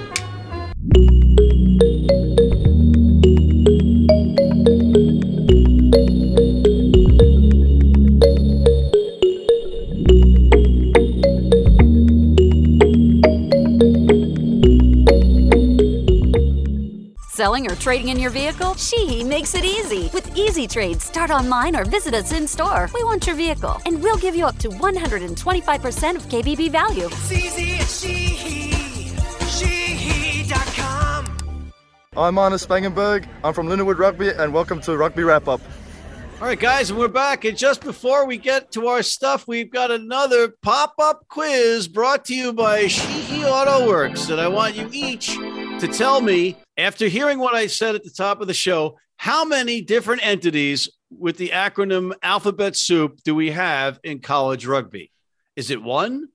Selling 17.41 17.65
or 17.65 17.73
trading 17.77 18.09
in 18.09 18.19
your 18.19 18.29
vehicle? 18.29 18.75
Sheehy 18.75 19.23
makes 19.23 19.55
it 19.55 19.65
easy. 19.65 20.11
With 20.13 20.37
Easy 20.37 20.67
Trade, 20.67 21.01
start 21.01 21.31
online 21.31 21.75
or 21.75 21.83
visit 21.83 22.13
us 22.13 22.33
in 22.33 22.47
store. 22.47 22.87
We 22.93 23.03
want 23.03 23.25
your 23.25 23.35
vehicle, 23.35 23.81
and 23.87 23.99
we'll 23.99 24.19
give 24.19 24.35
you 24.35 24.45
up 24.45 24.59
to 24.59 24.69
125% 24.69 26.15
of 26.17 26.21
KBB 26.27 26.69
value. 26.69 27.07
It's 27.07 27.31
easy 27.31 27.77
at 27.77 27.87
Sheehy. 27.87 29.15
Sheehy.com. 29.47 31.35
I'm 32.15 32.37
Arne 32.37 32.53
Spangenberg. 32.53 33.27
I'm 33.43 33.55
from 33.55 33.65
Lindenwood 33.65 33.97
Rugby, 33.97 34.29
and 34.29 34.53
welcome 34.53 34.79
to 34.81 34.95
Rugby 34.95 35.23
Wrap 35.23 35.47
Up. 35.47 35.61
All 36.41 36.47
right, 36.47 36.59
guys, 36.59 36.91
and 36.91 36.99
we're 36.99 37.07
back. 37.07 37.45
And 37.45 37.57
just 37.57 37.81
before 37.81 38.27
we 38.27 38.37
get 38.37 38.71
to 38.73 38.85
our 38.85 39.01
stuff, 39.01 39.47
we've 39.47 39.71
got 39.71 39.89
another 39.89 40.49
pop 40.61 40.93
up 40.99 41.27
quiz 41.27 41.87
brought 41.87 42.23
to 42.25 42.35
you 42.35 42.53
by 42.53 42.85
Sheehy 42.85 43.45
Auto 43.45 43.87
Works. 43.87 44.29
And 44.29 44.39
I 44.39 44.47
want 44.47 44.75
you 44.75 44.87
each 44.91 45.37
to 45.81 45.87
tell 45.87 46.21
me, 46.21 46.55
after 46.77 47.07
hearing 47.07 47.39
what 47.39 47.55
I 47.55 47.65
said 47.65 47.95
at 47.95 48.03
the 48.03 48.11
top 48.11 48.39
of 48.39 48.47
the 48.47 48.53
show, 48.53 48.99
how 49.17 49.43
many 49.43 49.81
different 49.81 50.23
entities 50.23 50.87
with 51.09 51.37
the 51.37 51.49
acronym 51.49 52.13
Alphabet 52.21 52.75
Soup 52.75 53.19
do 53.23 53.33
we 53.33 53.49
have 53.49 53.99
in 54.03 54.19
college 54.19 54.67
rugby? 54.67 55.11
Is 55.55 55.71
it 55.71 55.81
one? 55.81 56.27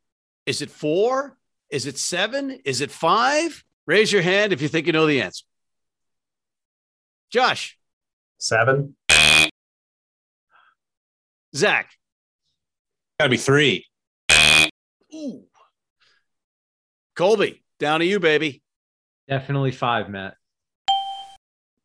Is 0.47 0.63
it 0.63 0.71
four? 0.71 1.39
Is 1.71 1.87
it 1.87 1.97
seven? 1.97 2.59
Is 2.65 2.81
it 2.81 2.91
five? 2.91 3.63
Raise 3.87 4.11
your 4.11 4.23
hand 4.23 4.53
if 4.53 4.61
you 4.61 4.67
think 4.67 4.89
you 4.89 4.93
know 4.93 5.07
the 5.07 5.23
answer. 5.23 5.45
Josh, 7.31 7.79
Seven. 8.39 8.97
Zach, 11.55 11.93
Gotta 13.21 13.31
be 13.31 13.37
three. 13.37 13.87
Ooh. 15.15 15.45
Colby, 17.15 17.63
down 17.79 18.01
to 18.01 18.07
you, 18.07 18.19
baby. 18.19 18.61
Definitely 19.29 19.73
five, 19.73 20.09
Matt. 20.09 20.35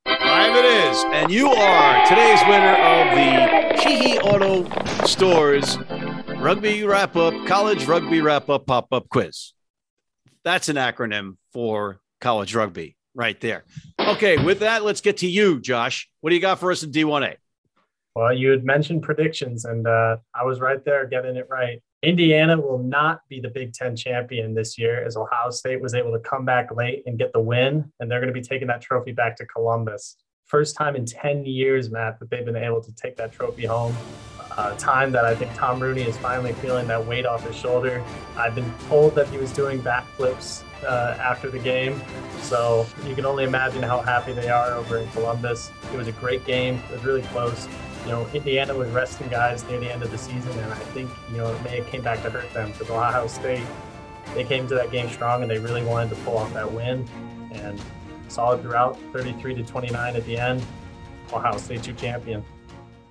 Five 0.05 0.55
it 0.55 0.65
is. 0.65 1.03
And 1.12 1.31
you 1.31 1.48
are 1.48 2.05
today's 2.07 2.39
winner 2.48 2.75
of 2.75 3.15
the 3.15 3.81
Sheehy 3.81 4.19
Auto 4.19 5.05
Stores 5.07 5.79
Rugby 6.38 6.83
Wrap 6.83 7.15
Up, 7.15 7.33
College 7.48 7.86
Rugby 7.86 8.21
Wrap 8.21 8.48
Up 8.50 8.67
Pop 8.67 8.93
Up 8.93 9.10
Quiz. 9.10 9.53
That's 10.43 10.69
an 10.69 10.75
acronym 10.75 11.38
for 11.51 12.00
college 12.19 12.53
rugby 12.53 12.95
right 13.15 13.39
there. 13.41 13.63
Okay, 14.00 14.43
with 14.43 14.60
that, 14.60 14.83
let's 14.83 15.01
get 15.01 15.17
to 15.17 15.27
you, 15.27 15.60
Josh. 15.60 16.10
What 16.19 16.29
do 16.29 16.36
you 16.36 16.41
got 16.41 16.60
for 16.60 16.71
us 16.71 16.83
in 16.83 16.91
D1A? 16.91 17.38
Well, 18.15 18.34
you 18.34 18.50
had 18.50 18.65
mentioned 18.65 19.03
predictions, 19.03 19.63
and 19.63 19.88
uh, 19.88 20.18
I 20.36 20.44
was 20.44 20.60
right 20.60 20.84
there 20.84 21.06
getting 21.08 21.38
it 21.38 21.48
right. 21.50 21.82
Indiana 22.03 22.60
will 22.60 22.80
not 22.80 23.22
be 23.30 23.39
the 23.39 23.50
Big 23.50 23.74
Ten 23.74 23.96
champion 23.96 24.53
this 24.53 24.77
year, 24.77 25.06
as 25.06 25.15
Ohio 25.15 25.50
State 25.50 25.82
was 25.82 25.94
able 25.94 26.12
to 26.12 26.20
come 26.20 26.44
back 26.44 26.75
late 26.75 27.03
and 27.06 27.18
get 27.18 27.32
the 27.32 27.39
win, 27.39 27.89
and 28.00 28.12
they're 28.12 28.20
going 28.20 28.34
to 28.34 28.38
be 28.38 28.46
taking 28.46 28.68
that 28.68 28.82
trophy 28.82 29.13
back 29.13 29.38
to 29.38 29.46
Columbus. 29.46 30.18
First 30.46 30.75
time 30.75 30.98
in 30.98 31.06
10 31.06 31.46
years, 31.46 31.89
Matt, 31.89 32.20
that 32.20 32.30
they've 32.30 32.44
been 32.44 32.58
able 32.58 32.82
to 32.82 32.94
take 32.96 33.15
that 33.15 33.32
trophy 33.32 33.65
home. 33.65 33.96
Uh, 34.58 34.75
time 34.75 35.13
that 35.13 35.24
I 35.24 35.34
think 35.34 35.53
Tom 35.53 35.80
Rooney 35.80 36.01
is 36.01 36.18
finally 36.18 36.51
feeling 36.51 36.86
that 36.88 37.06
weight 37.06 37.25
off 37.25 37.48
his 37.48 37.56
shoulder. 37.56 38.03
I've 38.36 38.53
been 38.53 38.70
told 38.89 39.15
that 39.15 39.30
he 39.30 39.38
was 39.38 39.53
doing 39.53 39.82
backflips 39.82 40.63
uh, 40.84 41.15
after 41.18 41.50
the 41.50 41.60
game, 41.60 42.01
so 42.41 42.86
you 43.08 43.15
can 43.15 43.25
only 43.25 43.46
imagine 43.46 43.82
how 43.82 44.01
happy 44.01 44.34
they 44.34 44.50
are 44.50 44.74
over 44.74 44.98
in 44.98 45.10
Columbus. 45.12 45.72
It 45.94 45.96
was 45.96 46.10
a 46.10 46.12
great 46.13 46.46
game. 46.46 46.82
It 46.89 46.96
was 46.96 47.06
really 47.06 47.22
close 47.22 47.70
you 48.03 48.12
know, 48.12 48.27
Indiana 48.34 48.75
was 48.75 48.89
resting 48.89 49.27
guys 49.27 49.63
near 49.67 49.79
the 49.79 49.91
end 49.91 50.03
of 50.03 50.12
the 50.12 50.17
season, 50.17 50.51
and 50.51 50.74
I 50.74 50.79
think, 50.93 51.10
you 51.29 51.38
know, 51.38 51.53
it 51.53 51.63
may 51.63 51.77
have 51.77 51.88
came 51.88 52.01
back 52.01 52.22
to 52.24 52.29
hurt 52.29 52.51
them 52.53 52.72
because 52.72 52.89
Ohio 52.89 53.27
State, 53.27 53.65
they 54.34 54.43
came 54.43 54.67
to 54.67 54.75
that 54.75 54.91
game 54.91 55.10
strong 55.10 55.41
and 55.41 55.51
they 55.51 55.60
really 55.60 55.84
wanted 55.84 56.10
to 56.10 56.15
pull 56.24 56.38
off 56.38 56.53
that 56.53 56.72
win 56.72 57.08
and 57.51 57.79
it 58.39 58.62
throughout 58.62 58.98
33 59.12 59.55
to 59.55 59.63
29 59.63 60.15
at 60.15 60.25
the 60.25 60.38
end. 60.38 60.63
Ohio 61.34 61.58
State, 61.58 61.86
your 61.86 61.96
champion. 61.96 62.43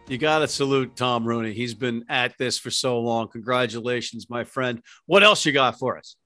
You 0.09 0.18
got 0.18 0.40
to 0.40 0.49
salute 0.49 0.97
Tom 0.97 1.25
Rooney. 1.25 1.52
He's 1.52 1.75
been 1.75 2.04
at 2.09 2.37
this 2.38 2.59
for 2.59 2.70
so 2.70 2.99
long. 2.99 3.28
Congratulations, 3.28 4.28
my 4.28 4.44
friend. 4.44 4.82
What 5.06 5.23
else 5.23 5.44
you 5.44 5.52
got 5.52 5.78
for 5.78 5.99
us? 5.99 6.16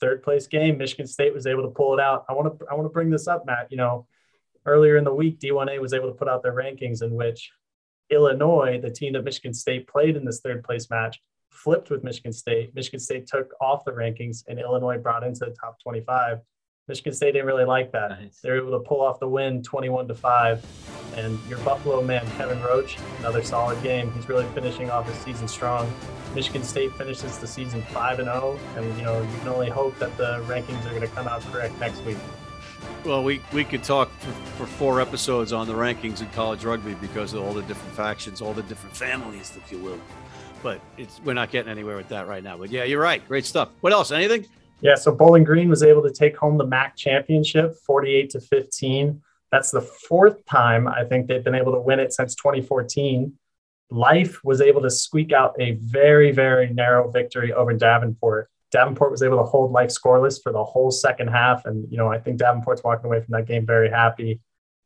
Third 0.00 0.22
place 0.22 0.46
game, 0.46 0.78
Michigan 0.78 1.06
State 1.06 1.34
was 1.34 1.46
able 1.46 1.62
to 1.62 1.68
pull 1.68 1.94
it 1.94 2.00
out. 2.00 2.24
I 2.28 2.32
want 2.32 2.58
to 2.58 2.66
I 2.70 2.74
want 2.74 2.86
to 2.86 2.92
bring 2.92 3.10
this 3.10 3.28
up, 3.28 3.44
Matt. 3.46 3.68
You 3.70 3.76
know, 3.76 4.06
earlier 4.64 4.96
in 4.96 5.04
the 5.04 5.14
week, 5.14 5.38
D1A 5.38 5.80
was 5.80 5.92
able 5.92 6.08
to 6.08 6.14
put 6.14 6.28
out 6.28 6.42
their 6.42 6.54
rankings 6.54 7.02
in 7.02 7.12
which 7.12 7.50
Illinois, 8.10 8.80
the 8.80 8.90
team 8.90 9.14
that 9.14 9.24
Michigan 9.24 9.54
State 9.54 9.88
played 9.88 10.16
in 10.16 10.24
this 10.24 10.40
third 10.40 10.64
place 10.64 10.90
match, 10.90 11.20
flipped 11.50 11.90
with 11.90 12.04
Michigan 12.04 12.32
State. 12.32 12.74
Michigan 12.74 13.00
State 13.00 13.26
took 13.26 13.52
off 13.60 13.84
the 13.84 13.92
rankings 13.92 14.44
and 14.48 14.58
Illinois 14.58 14.98
brought 14.98 15.24
into 15.24 15.40
the 15.40 15.54
top 15.60 15.78
25. 15.82 16.40
Michigan 16.86 17.14
State 17.14 17.32
didn't 17.32 17.46
really 17.46 17.64
like 17.64 17.92
that. 17.92 18.10
Nice. 18.10 18.40
They 18.42 18.50
were 18.50 18.58
able 18.58 18.78
to 18.78 18.86
pull 18.86 19.00
off 19.00 19.18
the 19.18 19.28
win 19.28 19.62
21 19.62 20.06
to 20.08 20.14
5. 20.14 21.14
And 21.16 21.38
your 21.48 21.58
Buffalo 21.60 22.02
man, 22.02 22.26
Kevin 22.32 22.60
Roach, 22.62 22.98
another 23.20 23.42
solid 23.42 23.82
game. 23.82 24.12
He's 24.12 24.28
really 24.28 24.44
finishing 24.52 24.90
off 24.90 25.08
his 25.08 25.16
season 25.16 25.48
strong. 25.48 25.90
Michigan 26.34 26.62
State 26.62 26.92
finishes 26.92 27.38
the 27.38 27.46
season 27.46 27.80
5 27.82 28.18
and 28.18 28.28
0. 28.28 28.58
And, 28.76 28.98
you 28.98 29.04
know, 29.04 29.22
you 29.22 29.38
can 29.38 29.48
only 29.48 29.70
hope 29.70 29.98
that 29.98 30.14
the 30.18 30.44
rankings 30.46 30.84
are 30.84 30.90
going 30.90 31.00
to 31.00 31.08
come 31.08 31.26
out 31.26 31.40
correct 31.50 31.78
next 31.78 32.04
week. 32.04 32.18
Well, 33.04 33.22
we, 33.22 33.40
we 33.52 33.64
could 33.64 33.84
talk 33.84 34.10
for, 34.18 34.32
for 34.56 34.66
four 34.66 35.00
episodes 35.00 35.52
on 35.52 35.66
the 35.66 35.74
rankings 35.74 36.20
in 36.20 36.28
college 36.30 36.64
rugby 36.64 36.94
because 36.94 37.34
of 37.34 37.42
all 37.42 37.52
the 37.52 37.62
different 37.62 37.94
factions, 37.94 38.40
all 38.40 38.54
the 38.54 38.62
different 38.62 38.96
families, 38.96 39.52
if 39.56 39.70
you 39.70 39.78
will. 39.78 40.00
But 40.62 40.80
it's 40.96 41.20
we're 41.22 41.34
not 41.34 41.50
getting 41.50 41.70
anywhere 41.70 41.96
with 41.96 42.08
that 42.08 42.26
right 42.26 42.42
now. 42.42 42.56
But 42.56 42.70
yeah, 42.70 42.84
you're 42.84 43.02
right. 43.02 43.26
Great 43.28 43.44
stuff. 43.44 43.68
What 43.82 43.92
else? 43.92 44.10
Anything? 44.10 44.46
Yeah, 44.80 44.94
so 44.94 45.12
Bowling 45.12 45.44
Green 45.44 45.68
was 45.68 45.82
able 45.82 46.02
to 46.02 46.10
take 46.10 46.36
home 46.36 46.58
the 46.58 46.66
MAC 46.66 46.96
championship 46.96 47.74
48 47.86 48.30
to 48.30 48.40
15. 48.40 49.22
That's 49.52 49.70
the 49.70 49.80
fourth 49.80 50.44
time 50.46 50.88
I 50.88 51.04
think 51.04 51.26
they've 51.26 51.44
been 51.44 51.54
able 51.54 51.72
to 51.72 51.80
win 51.80 52.00
it 52.00 52.12
since 52.12 52.34
2014. 52.34 53.32
Life 53.90 54.42
was 54.42 54.60
able 54.60 54.82
to 54.82 54.90
squeak 54.90 55.32
out 55.32 55.54
a 55.60 55.72
very, 55.72 56.32
very 56.32 56.70
narrow 56.70 57.10
victory 57.10 57.52
over 57.52 57.72
Davenport. 57.72 58.50
Davenport 58.74 59.12
was 59.12 59.22
able 59.22 59.36
to 59.36 59.44
hold 59.44 59.70
Life 59.70 59.90
scoreless 59.90 60.42
for 60.42 60.50
the 60.50 60.64
whole 60.64 60.90
second 60.90 61.28
half. 61.28 61.64
And, 61.64 61.86
you 61.92 61.96
know, 61.96 62.08
I 62.08 62.18
think 62.18 62.38
Davenport's 62.38 62.82
walking 62.82 63.06
away 63.06 63.20
from 63.20 63.30
that 63.30 63.46
game 63.46 63.64
very 63.64 63.88
happy. 63.88 64.40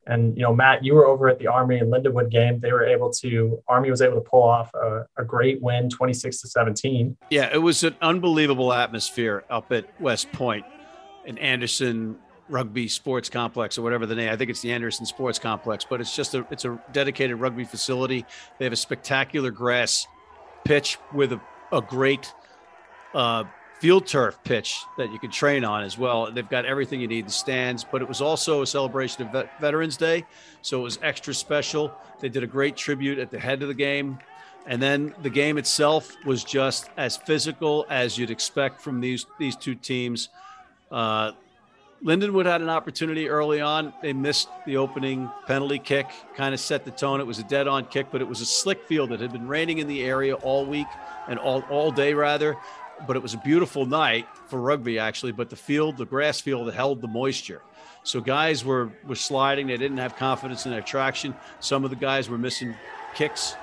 And, 0.06 0.36
you 0.36 0.42
know, 0.42 0.54
Matt, 0.54 0.84
you 0.84 0.94
were 0.94 1.06
over 1.06 1.26
at 1.26 1.38
the 1.38 1.46
Army 1.46 1.78
and 1.78 1.90
Lindenwood 1.90 2.30
game. 2.30 2.60
They 2.60 2.70
were 2.70 2.84
able 2.84 3.10
to, 3.14 3.62
Army 3.66 3.90
was 3.90 4.02
able 4.02 4.16
to 4.16 4.20
pull 4.20 4.42
off 4.42 4.72
a, 4.74 5.06
a 5.16 5.24
great 5.24 5.62
win, 5.62 5.88
26 5.88 6.42
to 6.42 6.48
17. 6.48 7.16
Yeah, 7.30 7.48
it 7.50 7.62
was 7.62 7.82
an 7.82 7.96
unbelievable 8.02 8.74
atmosphere 8.74 9.44
up 9.48 9.72
at 9.72 9.98
West 9.98 10.28
and 10.38 11.38
Anderson 11.38 12.18
Rugby 12.50 12.88
Sports 12.88 13.30
Complex 13.30 13.78
or 13.78 13.82
whatever 13.82 14.04
the 14.04 14.14
name. 14.14 14.30
I 14.30 14.36
think 14.36 14.50
it's 14.50 14.60
the 14.60 14.72
Anderson 14.72 15.06
Sports 15.06 15.38
Complex, 15.38 15.86
but 15.88 16.00
it's 16.00 16.14
just 16.14 16.34
a 16.34 16.46
it's 16.50 16.64
a 16.64 16.78
dedicated 16.92 17.38
rugby 17.40 17.64
facility. 17.64 18.24
They 18.58 18.64
have 18.64 18.72
a 18.72 18.76
spectacular 18.76 19.50
grass 19.50 20.06
pitch 20.64 20.98
with 21.12 21.32
a, 21.32 21.40
a 21.72 21.82
great 21.82 22.32
uh, 23.14 23.44
field 23.80 24.06
turf 24.06 24.38
pitch 24.44 24.82
that 24.96 25.12
you 25.12 25.18
can 25.18 25.30
train 25.30 25.64
on 25.64 25.84
as 25.84 25.96
well. 25.96 26.30
They've 26.30 26.48
got 26.48 26.64
everything 26.64 27.00
you 27.00 27.08
need, 27.08 27.26
the 27.26 27.32
stands, 27.32 27.84
but 27.84 28.02
it 28.02 28.08
was 28.08 28.20
also 28.20 28.62
a 28.62 28.66
celebration 28.66 29.26
of 29.26 29.32
Vet- 29.32 29.60
Veterans 29.60 29.96
Day, 29.96 30.24
so 30.62 30.80
it 30.80 30.82
was 30.82 30.98
extra 31.02 31.32
special. 31.32 31.92
They 32.20 32.28
did 32.28 32.42
a 32.42 32.46
great 32.46 32.76
tribute 32.76 33.18
at 33.18 33.30
the 33.30 33.38
head 33.38 33.62
of 33.62 33.68
the 33.68 33.74
game. 33.74 34.18
And 34.66 34.82
then 34.82 35.14
the 35.22 35.30
game 35.30 35.56
itself 35.56 36.14
was 36.26 36.44
just 36.44 36.90
as 36.98 37.16
physical 37.16 37.86
as 37.88 38.18
you'd 38.18 38.30
expect 38.30 38.82
from 38.82 39.00
these 39.00 39.24
these 39.38 39.56
two 39.56 39.74
teams. 39.74 40.28
Uh, 40.90 41.32
Lindenwood 42.04 42.46
had 42.46 42.60
an 42.60 42.68
opportunity 42.68 43.28
early 43.28 43.60
on. 43.60 43.92
They 44.02 44.12
missed 44.12 44.48
the 44.66 44.76
opening 44.76 45.28
penalty 45.46 45.78
kick, 45.78 46.06
kind 46.36 46.54
of 46.54 46.60
set 46.60 46.84
the 46.84 46.90
tone. 46.92 47.20
It 47.20 47.26
was 47.26 47.38
a 47.38 47.44
dead 47.44 47.66
on 47.66 47.86
kick, 47.86 48.08
but 48.12 48.20
it 48.20 48.28
was 48.28 48.40
a 48.40 48.46
slick 48.46 48.86
field. 48.86 49.10
that 49.10 49.20
had 49.20 49.32
been 49.32 49.48
raining 49.48 49.78
in 49.78 49.88
the 49.88 50.04
area 50.04 50.34
all 50.34 50.64
week 50.64 50.86
and 51.28 51.38
all, 51.38 51.62
all 51.70 51.90
day, 51.90 52.14
rather. 52.14 52.56
But 53.06 53.16
it 53.16 53.22
was 53.22 53.34
a 53.34 53.38
beautiful 53.38 53.86
night 53.86 54.26
for 54.48 54.60
rugby, 54.60 54.98
actually. 54.98 55.32
But 55.32 55.50
the 55.50 55.56
field, 55.56 55.96
the 55.96 56.06
grass 56.06 56.40
field, 56.40 56.72
held 56.72 57.00
the 57.00 57.08
moisture. 57.08 57.62
So 58.02 58.20
guys 58.20 58.64
were, 58.64 58.90
were 59.06 59.14
sliding. 59.14 59.66
They 59.66 59.76
didn't 59.76 59.98
have 59.98 60.16
confidence 60.16 60.64
in 60.66 60.72
their 60.72 60.82
traction. 60.82 61.34
Some 61.60 61.84
of 61.84 61.90
the 61.90 61.96
guys 61.96 62.28
were 62.28 62.38
missing 62.38 62.74
kicks 63.14 63.54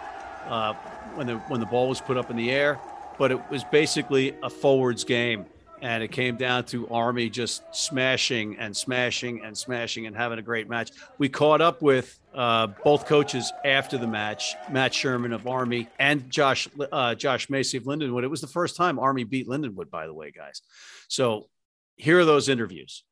uh, 0.48 0.74
when, 1.16 1.28
the, 1.28 1.38
when 1.48 1.60
the 1.60 1.66
ball 1.66 1.90
was 1.90 2.02
put 2.02 2.18
up 2.18 2.30
in 2.30 2.38
the 2.38 2.52
air. 2.52 2.80
But 3.18 3.32
it 3.32 3.50
was 3.50 3.64
basically 3.64 4.36
a 4.44 4.50
forwards 4.50 5.04
game 5.04 5.46
and 5.86 6.02
it 6.02 6.12
came 6.12 6.36
down 6.36 6.64
to 6.64 6.88
Army 6.90 7.30
just 7.30 7.62
smashing 7.72 8.58
and 8.58 8.76
smashing 8.76 9.44
and 9.44 9.56
smashing 9.56 10.08
and 10.08 10.16
having 10.16 10.40
a 10.40 10.42
great 10.42 10.68
match. 10.68 10.90
We 11.20 11.30
caught 11.30 11.62
up 11.62 11.84
with 11.84 12.20
uh, 12.34 12.68
both 12.84 13.06
coaches 13.06 13.54
after 13.64 14.00
the 14.00 14.08
match, 14.08 14.56
Matt 14.72 14.96
Sherman 14.96 15.32
of 15.32 15.46
Army 15.46 15.88
and 16.00 16.28
Josh 16.32 16.68
uh, 16.92 17.14
Josh 17.14 17.52
Macy 17.52 17.78
of 17.78 17.84
Lindenwood. 17.84 18.24
It 18.24 18.30
was 18.30 18.42
the 18.42 18.48
first 18.48 18.76
time 18.76 18.98
Army 18.98 19.26
beat 19.26 19.48
Lindenwood, 19.48 19.92
by 19.92 20.08
the 20.08 20.14
way, 20.14 20.32
guys. 20.32 20.64
So 21.08 21.50
here 21.98 22.20
are 22.20 22.26
those 22.26 22.50
interviews. 22.50 23.04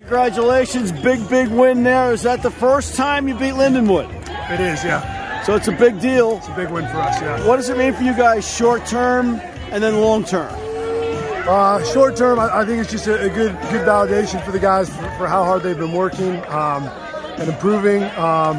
Congratulations, 0.00 0.90
big 0.90 1.26
big 1.30 1.48
win 1.50 1.84
there. 1.84 2.12
Is 2.12 2.22
that 2.22 2.42
the 2.42 2.50
first 2.50 2.96
time 2.96 3.28
you 3.28 3.34
beat 3.34 3.54
Lindenwood? 3.54 4.10
It 4.50 4.58
is, 4.58 4.82
yeah. 4.82 5.44
So 5.44 5.54
it's 5.54 5.68
a 5.68 5.72
big 5.72 6.00
deal. 6.00 6.38
It's 6.38 6.48
a 6.48 6.56
big 6.56 6.70
win 6.70 6.84
for 6.88 6.96
us, 6.96 7.20
yeah. 7.20 7.46
What 7.46 7.56
does 7.56 7.68
it 7.68 7.78
mean 7.78 7.92
for 7.92 8.02
you 8.02 8.16
guys, 8.16 8.44
short 8.44 8.84
term 8.86 9.36
and 9.70 9.80
then 9.80 10.00
long 10.00 10.24
term? 10.24 10.67
Uh, 11.48 11.82
short 11.82 12.14
term, 12.14 12.38
I, 12.38 12.58
I, 12.58 12.66
think 12.66 12.78
it's 12.78 12.90
just 12.90 13.06
a, 13.06 13.24
a, 13.24 13.28
good 13.30 13.52
good 13.70 13.86
validation 13.86 14.44
for 14.44 14.52
the 14.52 14.58
guys 14.58 14.90
for, 14.90 15.10
for 15.16 15.26
how 15.26 15.44
hard 15.44 15.62
they've 15.62 15.78
been 15.78 15.92
working 15.94 16.44
um, 16.48 16.84
and 17.38 17.48
improving. 17.48 18.02
Um, 18.02 18.58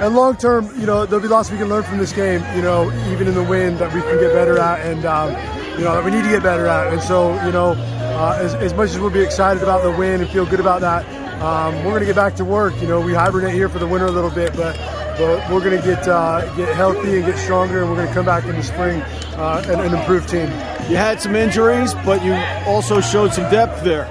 and 0.00 0.14
long 0.14 0.36
term, 0.36 0.70
you 0.78 0.86
know, 0.86 1.04
there'll 1.04 1.20
be 1.20 1.26
lots 1.26 1.50
we 1.50 1.58
can 1.58 1.68
learn 1.68 1.82
from 1.82 1.98
this 1.98 2.12
game. 2.12 2.40
You 2.54 2.62
know, 2.62 2.92
even 3.10 3.26
in 3.26 3.34
the 3.34 3.42
win, 3.42 3.76
that 3.78 3.92
we 3.92 4.00
can 4.02 4.20
get 4.20 4.32
better 4.32 4.56
at, 4.56 4.86
and 4.86 5.04
um, 5.04 5.30
you 5.76 5.84
know 5.84 5.94
that 5.94 6.04
we 6.04 6.12
need 6.12 6.22
to 6.22 6.28
get 6.28 6.44
better 6.44 6.68
at. 6.68 6.92
And 6.92 7.02
so, 7.02 7.34
you 7.44 7.50
know, 7.50 7.72
uh, 7.72 8.38
as, 8.40 8.54
as, 8.54 8.72
much 8.72 8.90
as 8.90 9.00
we'll 9.00 9.10
be 9.10 9.22
excited 9.22 9.60
about 9.60 9.82
the 9.82 9.90
win 9.90 10.20
and 10.20 10.30
feel 10.30 10.46
good 10.46 10.60
about 10.60 10.80
that, 10.82 11.04
um, 11.42 11.74
we're 11.78 11.90
going 11.90 12.02
to 12.02 12.06
get 12.06 12.14
back 12.14 12.36
to 12.36 12.44
work. 12.44 12.80
You 12.80 12.86
know, 12.86 13.00
we 13.00 13.14
hibernate 13.14 13.52
here 13.52 13.68
for 13.68 13.80
the 13.80 13.86
winter 13.88 14.06
a 14.06 14.12
little 14.12 14.30
bit, 14.30 14.54
but 14.54 14.76
but 15.18 15.50
we're 15.50 15.60
going 15.60 15.76
to 15.76 15.84
get 15.84 16.06
uh, 16.06 16.54
get 16.54 16.74
healthy 16.74 17.16
and 17.16 17.26
get 17.26 17.36
stronger, 17.38 17.80
and 17.80 17.90
we're 17.90 17.96
going 17.96 18.08
to 18.08 18.14
come 18.14 18.24
back 18.24 18.44
in 18.44 18.54
the 18.56 18.62
spring 18.62 19.02
uh, 19.36 19.62
and 19.66 19.80
an 19.80 19.94
improved 19.94 20.28
team. 20.28 20.48
You 20.88 20.96
had 20.96 21.20
some 21.20 21.34
injuries, 21.34 21.92
but 22.04 22.24
you 22.24 22.32
also 22.66 23.00
showed 23.00 23.34
some 23.34 23.50
depth 23.50 23.82
there. 23.84 24.08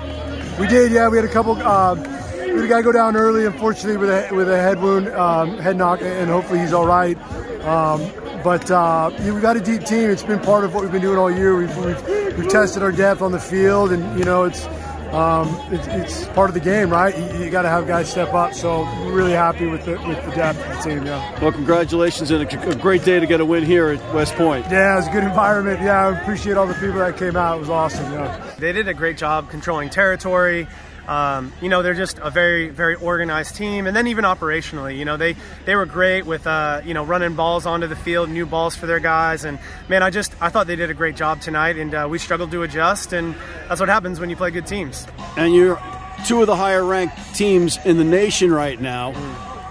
We 0.60 0.68
did, 0.68 0.92
yeah. 0.92 1.08
We 1.08 1.18
had 1.18 1.26
a 1.26 1.32
couple. 1.32 1.54
Um, 1.62 2.02
we 2.02 2.62
had 2.62 2.64
a 2.64 2.68
guy 2.68 2.82
go 2.82 2.92
down 2.92 3.16
early, 3.16 3.46
unfortunately, 3.46 3.98
with 3.98 4.10
a 4.10 4.34
with 4.36 4.50
a 4.50 4.58
head 4.58 4.82
wound, 4.82 5.08
um, 5.10 5.58
head 5.58 5.78
knock, 5.78 6.02
and 6.02 6.30
hopefully 6.30 6.60
he's 6.60 6.74
all 6.74 6.86
right. 6.86 7.18
Um, 7.64 8.12
but 8.44 8.70
uh, 8.70 9.12
we've 9.20 9.42
got 9.42 9.58
a 9.58 9.60
deep 9.60 9.84
team. 9.84 10.10
It's 10.10 10.24
been 10.24 10.40
part 10.40 10.64
of 10.64 10.74
what 10.74 10.84
we've 10.84 10.92
been 10.92 11.02
doing 11.02 11.18
all 11.18 11.32
year. 11.32 11.58
We've, 11.58 11.76
we've, 11.78 12.38
we've 12.38 12.50
tested 12.50 12.84
our 12.84 12.92
depth 12.92 13.22
on 13.22 13.32
the 13.32 13.40
field, 13.40 13.92
and 13.92 14.18
you 14.20 14.26
know 14.26 14.44
it's 14.44 14.66
um, 15.14 15.48
it's, 15.72 15.88
it's, 15.88 16.28
part 16.30 16.50
of 16.50 16.54
the 16.54 16.60
game, 16.60 16.90
right? 16.90 17.18
You, 17.18 17.46
you 17.46 17.50
got 17.50 17.64
to 17.64 17.70
have 17.70 17.88
guys 17.88 18.10
step 18.10 18.34
up. 18.34 18.54
So 18.54 18.84
we're 18.84 19.14
really 19.14 19.34
happy 19.34 19.66
with 19.68 19.86
the 19.86 19.94
with 20.08 20.24
the 20.26 20.32
depth 20.32 20.60
of 20.60 20.84
the 20.84 20.90
team. 20.90 21.06
Yeah. 21.06 21.42
Well, 21.42 21.52
congratulations 21.52 22.32
and 22.32 22.44
a, 22.44 22.70
a, 22.70 22.76
great 22.76 23.04
day 23.04 23.20
to 23.20 23.26
get 23.26 23.40
a 23.40 23.46
win 23.46 23.64
here 23.64 23.90
at 23.90 24.14
West 24.14 24.36
Point. 24.36 24.66
Yeah, 24.70 24.94
it 24.94 24.98
was 24.98 25.08
a 25.08 25.12
good 25.12 25.24
environment. 25.24 25.82
Yeah, 25.82 26.08
I 26.08 26.22
appreciate 26.22 26.58
all 26.58 26.68
the 26.68 26.74
people 26.76 27.00
that 27.00 27.18
came 27.18 27.36
out. 27.36 27.58
It 27.58 27.60
was 27.62 27.70
awesome. 27.70 28.12
Yeah. 28.12 28.54
They 28.60 28.74
did 28.74 28.88
a 28.88 28.94
great 28.94 29.18
job 29.18 29.50
controlling 29.50 29.90
territory. 29.90 30.68
Um, 31.08 31.54
you 31.62 31.70
know, 31.70 31.82
they're 31.82 31.94
just 31.94 32.20
a 32.20 32.30
very, 32.30 32.70
very 32.70 32.96
organized 32.96 33.56
team. 33.56 33.88
And 33.88 33.96
then 33.96 34.08
even 34.08 34.26
operationally, 34.26 34.98
you 34.98 35.06
know, 35.06 35.18
they, 35.18 35.36
they 35.66 35.76
were 35.76 35.86
great 35.86 36.26
with, 36.26 36.46
uh, 36.46 36.82
you 36.84 36.94
know, 36.94 37.04
running 37.04 37.36
balls 37.36 37.66
onto 37.66 37.88
the 37.88 37.96
field, 37.96 38.30
new 38.30 38.46
balls 38.46 38.76
for 38.76 38.88
their 38.88 39.00
guys. 39.00 39.46
And 39.46 39.60
man, 39.88 40.04
I 40.04 40.10
just, 40.10 40.34
I 40.42 40.50
thought 40.50 40.68
they 40.68 40.76
did 40.76 40.90
a 40.90 40.94
great 40.94 41.16
job 41.16 41.42
tonight 41.42 41.78
and 41.78 41.94
uh, 41.94 42.08
we 42.10 42.20
struggled 42.20 42.52
to 42.52 42.64
adjust. 42.64 43.14
And 43.14 43.36
that's 43.70 43.80
what 43.80 43.90
happens 43.90 44.20
when 44.20 44.30
you 44.30 44.36
play 44.36 44.52
good 44.52 44.68
teams. 44.68 45.08
And 45.38 45.54
you're 45.56 45.80
two 46.26 46.42
of 46.42 46.48
the 46.48 46.56
higher 46.56 46.84
ranked 46.84 47.36
teams 47.36 47.78
in 47.86 47.98
the 47.98 48.04
nation 48.04 48.52
right 48.52 48.80
now. 48.80 49.14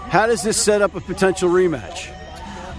How 0.09 0.27
does 0.27 0.43
this 0.43 0.57
set 0.61 0.83
up 0.83 0.95
a 0.95 1.01
potential 1.01 1.51
rematch? 1.51 2.13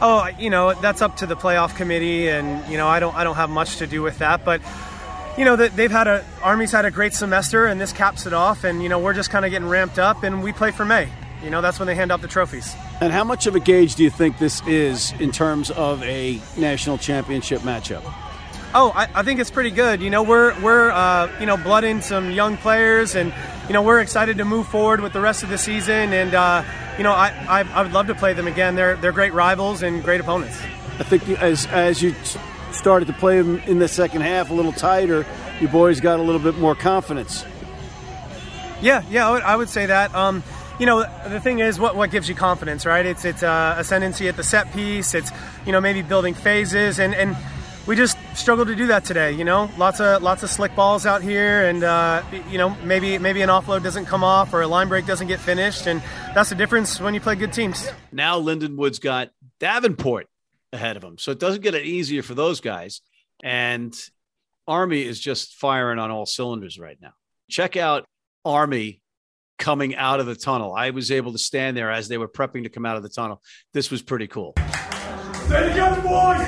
Oh, 0.02 0.28
you 0.40 0.50
know, 0.50 0.74
that's 0.74 1.02
up 1.02 1.18
to 1.18 1.26
the 1.26 1.36
playoff 1.36 1.76
committee, 1.76 2.30
and 2.30 2.72
you 2.72 2.78
know, 2.78 2.88
I 2.88 3.00
don't, 3.00 3.16
I 3.16 3.24
don't 3.24 3.36
have 3.36 3.50
much 3.50 3.78
to 3.78 3.88
do 3.88 4.04
with 4.04 4.20
that. 4.20 4.46
But 4.46 4.62
you 5.38 5.46
know 5.46 5.56
that 5.56 5.75
they've 5.75 5.91
had 5.91 6.08
a 6.08 6.25
Army's 6.41 6.72
had 6.72 6.86
a 6.86 6.91
great 6.91 7.13
semester, 7.13 7.65
and 7.65 7.79
this 7.79 7.94
caps 7.94 8.25
it 8.25 8.34
off. 8.34 8.63
And 8.63 8.82
you 8.82 8.89
know 8.89 9.00
we're 9.00 9.13
just 9.13 9.29
kind 9.29 9.46
of 9.46 9.51
getting 9.51 9.70
ramped 9.70 10.00
up, 10.00 10.24
and 10.24 10.44
we 10.44 10.51
play 10.51 10.72
for 10.72 10.86
May. 10.86 11.10
You 11.44 11.50
know 11.50 11.62
that's 11.62 11.79
when 11.79 11.88
they 11.88 11.96
hand 11.96 12.12
out 12.12 12.22
the 12.22 12.27
trophies. 12.27 12.75
And 13.00 13.13
how 13.13 13.24
much 13.24 13.46
of 13.46 13.56
a 13.56 13.60
gauge 13.60 13.96
do 13.96 14.03
you 14.03 14.10
think 14.10 14.39
this 14.39 14.65
is 14.67 15.13
in 15.19 15.32
terms 15.32 15.69
of 15.71 16.02
a 16.04 16.41
national 16.58 16.97
championship 16.97 17.62
matchup? 17.62 18.02
Oh, 18.73 18.91
I, 18.93 19.08
I 19.13 19.23
think 19.23 19.39
it's 19.39 19.52
pretty 19.52 19.71
good. 19.71 20.02
You 20.02 20.10
know, 20.10 20.23
we're 20.23 20.60
we're 20.62 20.91
uh, 20.91 21.32
you 21.39 21.45
know 21.45 21.58
blooding 21.58 22.02
some 22.02 22.32
young 22.32 22.58
players, 22.58 23.15
and 23.15 23.34
you 23.67 23.73
know 23.73 23.82
we're 23.82 24.00
excited 24.00 24.38
to 24.38 24.45
move 24.45 24.67
forward 24.67 25.02
with 25.02 25.13
the 25.13 25.21
rest 25.21 25.43
of 25.43 25.50
the 25.50 25.58
season. 25.58 26.13
And 26.13 26.34
uh, 26.34 26.63
you 26.97 27.04
know, 27.04 27.12
I, 27.12 27.30
I, 27.47 27.60
I 27.62 27.84
would 27.84 27.93
love 27.93 28.08
to 28.08 28.15
play 28.15 28.34
them 28.34 28.47
again. 28.47 28.76
They're 28.76 28.95
they're 28.97 29.12
great 29.12 29.34
rivals 29.34 29.84
and 29.84 30.04
great 30.04 30.19
opponents. 30.19 30.60
I 31.00 31.04
think 31.04 31.30
as 31.30 31.67
as 31.67 32.02
you 32.02 32.15
started 32.78 33.08
to 33.08 33.13
play 33.13 33.42
them 33.42 33.60
in 33.68 33.80
the 33.80 33.88
second 33.88 34.22
half 34.22 34.50
a 34.50 34.54
little 34.54 34.72
tighter, 34.72 35.26
you 35.60 35.68
boys 35.68 36.00
got 36.00 36.20
a 36.20 36.24
little 36.24 36.42
bit 36.42 36.58
more 36.58 36.76
confidence. 36.76 37.46
Yeah, 38.82 39.04
yeah, 39.10 39.28
I 39.28 39.32
would, 39.32 39.44
I 39.44 39.56
would 39.56 39.70
say 39.70 39.88
that. 39.88 40.13
Um, 40.13 40.44
you 40.80 40.86
know, 40.86 41.04
the 41.28 41.40
thing 41.40 41.60
is, 41.60 41.80
what, 41.80 41.96
what 41.96 42.12
gives 42.12 42.30
you 42.30 42.36
confidence, 42.36 42.86
right? 42.86 43.06
It's 43.06 43.26
it's 43.26 43.42
uh, 43.42 43.76
ascendancy 43.78 44.28
at 44.28 44.36
the 44.38 44.44
set 44.44 44.72
piece. 44.74 45.16
It's 45.16 45.32
you 45.66 45.72
know 45.72 45.82
maybe 45.82 46.04
building 46.04 46.36
phases, 46.36 47.00
and 47.00 47.16
and 47.16 47.36
we 47.88 47.96
just 47.96 48.18
struggled 48.36 48.68
to 48.68 48.76
do 48.76 48.88
that 48.88 49.04
today. 49.04 49.32
You 49.32 49.44
know, 49.44 49.72
lots 49.78 50.00
of 50.00 50.22
lots 50.22 50.44
of 50.44 50.52
slick 50.52 50.76
balls 50.76 51.08
out 51.08 51.24
here, 51.24 51.68
and 51.68 51.84
uh, 51.84 52.22
you 52.52 52.60
know 52.60 52.70
maybe 52.84 53.18
maybe 53.18 53.42
an 53.42 53.50
offload 53.50 53.82
doesn't 53.82 54.06
come 54.06 54.24
off 54.24 54.54
or 54.54 54.62
a 54.62 54.68
line 54.68 54.90
break 54.90 55.08
doesn't 55.08 55.28
get 55.28 55.40
finished, 55.40 55.88
and 55.88 56.04
that's 56.36 56.50
the 56.50 56.56
difference 56.56 57.02
when 57.02 57.16
you 57.16 57.22
play 57.22 57.36
good 57.36 57.54
teams. 57.54 57.90
Now 58.12 58.40
Lindenwood's 58.40 59.00
got 59.00 59.32
Davenport 59.60 60.28
ahead 60.73 60.95
of 60.95 61.01
them. 61.01 61.17
So 61.17 61.32
it 61.32 61.39
doesn't 61.39 61.62
get 61.62 61.75
it 61.75 61.86
easier 61.86 62.23
for 62.23 62.34
those 62.34 62.62
guys. 62.62 63.01
And 63.43 63.95
Army 64.67 65.03
is 65.03 65.19
just 65.19 65.56
firing 65.56 65.99
on 65.99 66.12
all 66.12 66.25
cylinders 66.25 66.80
right 66.80 66.97
now. 67.01 67.13
Check 67.49 67.77
out 67.77 68.06
Army 68.43 69.01
coming 69.58 69.95
out 69.95 70.19
of 70.19 70.25
the 70.25 70.36
tunnel. 70.36 70.73
I 70.73 70.91
was 70.91 71.12
able 71.12 71.32
to 71.32 71.38
stand 71.38 71.75
there 71.77 71.91
as 71.91 72.08
they 72.08 72.17
were 72.17 72.27
prepping 72.27 72.63
to 72.63 72.69
come 72.69 72.86
out 72.86 72.97
of 72.97 73.03
the 73.03 73.10
tunnel. 73.10 73.41
This 73.73 73.89
was 73.89 74.01
pretty 74.01 74.27
cool. 74.27 74.53
Stay 74.58 75.69
together, 75.69 76.01
boys! 76.01 76.47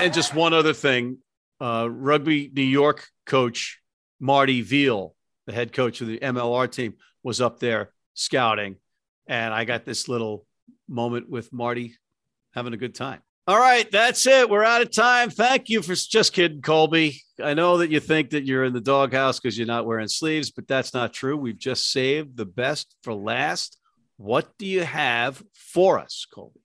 And 0.00 0.14
just 0.14 0.34
one 0.34 0.54
other 0.54 0.72
thing 0.72 1.18
uh, 1.60 1.86
Rugby 1.90 2.50
New 2.54 2.62
York 2.62 3.06
coach 3.26 3.80
Marty 4.18 4.62
Veale, 4.62 5.14
the 5.46 5.52
head 5.52 5.74
coach 5.74 6.00
of 6.00 6.06
the 6.06 6.18
MLR 6.18 6.72
team, 6.72 6.94
was 7.22 7.42
up 7.42 7.60
there 7.60 7.92
scouting. 8.14 8.76
And 9.26 9.52
I 9.52 9.66
got 9.66 9.84
this 9.84 10.08
little 10.08 10.46
moment 10.88 11.28
with 11.28 11.52
Marty 11.52 11.98
having 12.54 12.72
a 12.72 12.78
good 12.78 12.94
time. 12.94 13.20
All 13.46 13.58
right, 13.58 13.90
that's 13.90 14.26
it. 14.26 14.48
We're 14.48 14.64
out 14.64 14.80
of 14.80 14.90
time. 14.90 15.28
Thank 15.28 15.68
you 15.68 15.82
for 15.82 15.94
just 15.94 16.32
kidding, 16.32 16.62
Colby. 16.62 17.20
I 17.42 17.52
know 17.52 17.76
that 17.76 17.90
you 17.90 18.00
think 18.00 18.30
that 18.30 18.46
you're 18.46 18.64
in 18.64 18.72
the 18.72 18.80
doghouse 18.80 19.38
because 19.38 19.58
you're 19.58 19.66
not 19.66 19.84
wearing 19.84 20.08
sleeves, 20.08 20.50
but 20.50 20.66
that's 20.66 20.94
not 20.94 21.12
true. 21.12 21.36
We've 21.36 21.58
just 21.58 21.92
saved 21.92 22.38
the 22.38 22.46
best 22.46 22.96
for 23.02 23.12
last. 23.12 23.78
What 24.16 24.48
do 24.56 24.64
you 24.64 24.82
have 24.82 25.42
for 25.52 25.98
us, 25.98 26.26
Colby? 26.32 26.60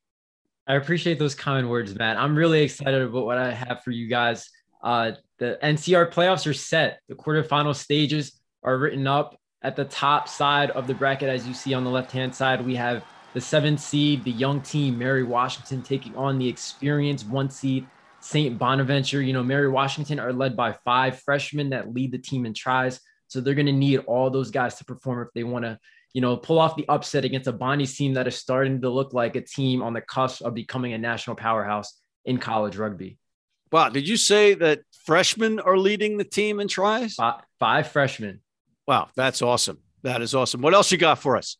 I 0.68 0.76
appreciate 0.76 1.20
those 1.20 1.36
kind 1.36 1.70
words, 1.70 1.94
Matt. 1.96 2.18
I'm 2.18 2.36
really 2.36 2.64
excited 2.64 3.02
about 3.02 3.26
what 3.26 3.38
I 3.38 3.52
have 3.52 3.84
for 3.84 3.92
you 3.92 4.08
guys. 4.08 4.50
Uh, 4.84 5.12
the 5.38 5.60
NCR 5.62 6.12
playoffs 6.12 6.48
are 6.48 6.54
set. 6.54 7.00
The 7.08 7.16
quarterfinal 7.16 7.76
stages 7.76 8.40
are 8.64 8.78
written 8.78 9.06
up 9.06 9.40
at 9.62 9.76
the 9.76 9.86
top 9.86 10.28
side 10.28 10.72
of 10.72 10.88
the 10.88 10.94
bracket, 10.94 11.30
as 11.30 11.48
you 11.48 11.54
see 11.54 11.74
on 11.74 11.84
the 11.84 11.90
left 11.90 12.12
hand 12.12 12.34
side. 12.34 12.66
We 12.66 12.76
have 12.76 13.04
the 13.34 13.42
seventh 13.42 13.80
seed, 13.80 14.24
the 14.24 14.32
young 14.32 14.62
team, 14.62 14.98
Mary 14.98 15.24
Washington, 15.24 15.84
taking 15.84 16.16
on 16.16 16.40
the 16.40 16.48
experienced 16.48 17.28
one 17.28 17.50
seed, 17.50 17.86
St. 18.20 18.58
Bonaventure. 18.58 19.22
You 19.22 19.34
know, 19.34 19.44
Mary 19.44 19.70
Washington 19.70 20.20
are 20.20 20.34
led 20.34 20.56
by 20.56 20.74
five 20.84 21.20
freshmen 21.20 21.70
that 21.72 21.94
lead 21.94 22.12
the 22.12 22.18
team 22.18 22.46
in 22.46 22.54
tries. 22.54 23.00
So 23.28 23.42
they're 23.42 23.56
going 23.56 23.66
to 23.66 23.72
need 23.72 24.00
all 24.08 24.30
those 24.30 24.52
guys 24.52 24.76
to 24.76 24.86
perform 24.86 25.22
if 25.22 25.34
they 25.34 25.44
want 25.44 25.66
to 25.66 25.80
you 26.16 26.22
know, 26.22 26.38
pull 26.38 26.60
off 26.60 26.78
the 26.78 26.86
upset 26.88 27.26
against 27.26 27.46
a 27.48 27.52
Bonnie's 27.52 27.98
team 27.98 28.14
that 28.14 28.26
is 28.26 28.38
starting 28.38 28.80
to 28.80 28.90
look 28.90 29.14
like 29.14 29.36
a 29.36 29.42
team 29.42 29.84
on 29.84 29.92
the 29.92 30.00
cusp 30.00 30.42
of 30.46 30.54
becoming 30.54 30.94
a 30.94 30.98
national 30.98 31.36
powerhouse 31.36 32.00
in 32.24 32.38
college 32.38 32.78
rugby. 32.78 33.18
Wow. 33.70 33.90
Did 33.90 34.08
you 34.08 34.16
say 34.16 34.54
that 34.54 34.80
freshmen 35.06 35.60
are 35.60 35.78
leading 35.78 36.18
the 36.18 36.24
team 36.24 36.62
in 36.62 36.70
tries? 36.70 37.16
Five, 37.16 37.42
five 37.60 37.88
freshmen. 37.92 38.40
Wow. 38.88 39.10
That's 39.18 39.42
awesome. 39.42 39.80
That 40.04 40.22
is 40.22 40.34
awesome. 40.34 40.62
What 40.62 40.74
else 40.74 40.90
you 40.90 40.98
got 40.98 41.20
for 41.20 41.36
us? 41.36 41.58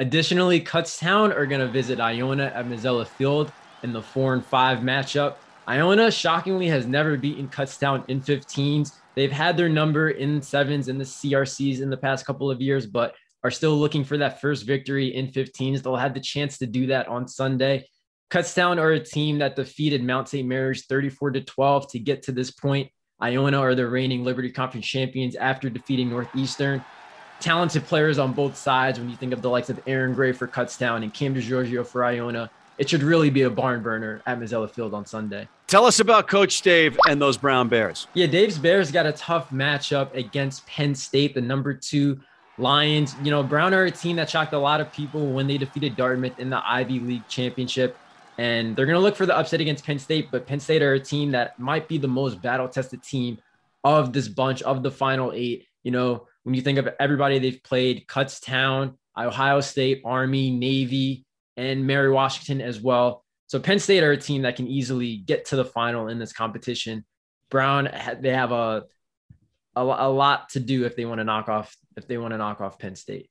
Additionally, 0.00 0.60
Kutztown 0.60 1.32
are 1.32 1.46
going 1.46 1.60
to 1.60 1.68
visit 1.68 2.00
Iona 2.00 2.46
at 2.46 2.66
Mazzella 2.66 3.06
Field 3.06 3.52
in 3.84 3.92
the 3.92 4.02
four 4.02 4.34
and 4.34 4.44
five 4.44 4.78
matchup. 4.78 5.36
Iona 5.68 6.10
shockingly 6.10 6.66
has 6.66 6.88
never 6.88 7.16
beaten 7.16 7.46
Kutztown 7.46 8.02
in 8.08 8.22
15s. 8.22 8.96
They've 9.14 9.30
had 9.30 9.56
their 9.56 9.68
number 9.68 10.10
in 10.10 10.42
sevens 10.42 10.88
in 10.88 10.98
the 10.98 11.04
CRCs 11.04 11.80
in 11.80 11.90
the 11.90 11.96
past 11.96 12.26
couple 12.26 12.50
of 12.50 12.60
years, 12.60 12.88
but 12.88 13.14
are 13.44 13.50
still 13.50 13.76
looking 13.76 14.04
for 14.04 14.18
that 14.18 14.40
first 14.40 14.64
victory 14.64 15.14
in 15.14 15.28
15s. 15.28 15.82
They'll 15.82 15.96
have 15.96 16.14
the 16.14 16.20
chance 16.20 16.58
to 16.58 16.66
do 16.66 16.86
that 16.86 17.08
on 17.08 17.26
Sunday. 17.26 17.86
Kutztown 18.30 18.78
are 18.78 18.92
a 18.92 19.00
team 19.00 19.38
that 19.38 19.56
defeated 19.56 20.02
Mount 20.02 20.28
St. 20.28 20.48
Mary's 20.48 20.86
34 20.86 21.32
to 21.32 21.40
12 21.42 21.90
to 21.92 21.98
get 21.98 22.22
to 22.22 22.32
this 22.32 22.50
point. 22.50 22.90
Iona 23.20 23.58
are 23.60 23.74
the 23.74 23.86
reigning 23.86 24.24
Liberty 24.24 24.50
Conference 24.50 24.86
champions 24.86 25.36
after 25.36 25.68
defeating 25.68 26.08
Northeastern. 26.08 26.84
Talented 27.40 27.84
players 27.84 28.18
on 28.18 28.32
both 28.32 28.56
sides. 28.56 28.98
When 28.98 29.10
you 29.10 29.16
think 29.16 29.32
of 29.32 29.42
the 29.42 29.50
likes 29.50 29.68
of 29.68 29.80
Aaron 29.86 30.14
Gray 30.14 30.32
for 30.32 30.48
Kutztown 30.48 31.02
and 31.02 31.12
Cam 31.12 31.34
DeGiorgio 31.34 31.86
for 31.86 32.04
Iona, 32.04 32.50
it 32.78 32.88
should 32.88 33.02
really 33.02 33.30
be 33.30 33.42
a 33.42 33.50
barn 33.50 33.82
burner 33.82 34.22
at 34.26 34.40
Mazzella 34.40 34.70
Field 34.70 34.94
on 34.94 35.04
Sunday. 35.04 35.46
Tell 35.66 35.84
us 35.84 36.00
about 36.00 36.26
Coach 36.26 36.62
Dave 36.62 36.96
and 37.08 37.20
those 37.20 37.36
Brown 37.36 37.68
Bears. 37.68 38.06
Yeah, 38.14 38.26
Dave's 38.26 38.58
Bears 38.58 38.90
got 38.90 39.06
a 39.06 39.12
tough 39.12 39.50
matchup 39.50 40.14
against 40.14 40.66
Penn 40.66 40.94
State, 40.94 41.34
the 41.34 41.40
number 41.40 41.74
two 41.74 42.20
Lions. 42.62 43.14
You 43.22 43.30
know, 43.30 43.42
Brown 43.42 43.74
are 43.74 43.84
a 43.84 43.90
team 43.90 44.16
that 44.16 44.30
shocked 44.30 44.52
a 44.52 44.58
lot 44.58 44.80
of 44.80 44.92
people 44.92 45.32
when 45.32 45.46
they 45.46 45.58
defeated 45.58 45.96
Dartmouth 45.96 46.38
in 46.38 46.48
the 46.48 46.62
Ivy 46.64 47.00
League 47.00 47.26
championship. 47.28 47.96
And 48.38 48.74
they're 48.74 48.86
going 48.86 48.96
to 48.96 49.02
look 49.02 49.16
for 49.16 49.26
the 49.26 49.36
upset 49.36 49.60
against 49.60 49.84
Penn 49.84 49.98
State, 49.98 50.28
but 50.30 50.46
Penn 50.46 50.60
State 50.60 50.80
are 50.82 50.94
a 50.94 51.00
team 51.00 51.32
that 51.32 51.58
might 51.58 51.86
be 51.86 51.98
the 51.98 52.08
most 52.08 52.40
battle 52.40 52.68
tested 52.68 53.02
team 53.02 53.38
of 53.84 54.12
this 54.12 54.28
bunch 54.28 54.62
of 54.62 54.82
the 54.82 54.90
final 54.90 55.32
eight. 55.34 55.66
You 55.82 55.90
know, 55.90 56.26
when 56.44 56.54
you 56.54 56.62
think 56.62 56.78
of 56.78 56.88
everybody 56.98 57.38
they've 57.38 57.62
played, 57.62 58.06
Kutztown, 58.06 58.94
Ohio 59.18 59.60
State, 59.60 60.02
Army, 60.04 60.50
Navy, 60.50 61.26
and 61.56 61.86
Mary 61.86 62.10
Washington 62.10 62.60
as 62.60 62.80
well. 62.80 63.24
So 63.48 63.60
Penn 63.60 63.78
State 63.78 64.02
are 64.02 64.12
a 64.12 64.16
team 64.16 64.42
that 64.42 64.56
can 64.56 64.66
easily 64.66 65.16
get 65.16 65.44
to 65.46 65.56
the 65.56 65.64
final 65.64 66.08
in 66.08 66.18
this 66.18 66.32
competition. 66.32 67.04
Brown, 67.50 67.90
they 68.20 68.30
have 68.30 68.50
a, 68.50 68.84
a, 69.76 69.80
a 69.82 70.10
lot 70.10 70.50
to 70.50 70.60
do 70.60 70.84
if 70.84 70.96
they 70.96 71.04
want 71.04 71.18
to 71.18 71.24
knock 71.24 71.48
off 71.48 71.76
if 71.96 72.06
they 72.06 72.18
want 72.18 72.32
to 72.32 72.38
knock 72.38 72.60
off 72.60 72.78
Penn 72.78 72.96
State. 72.96 73.30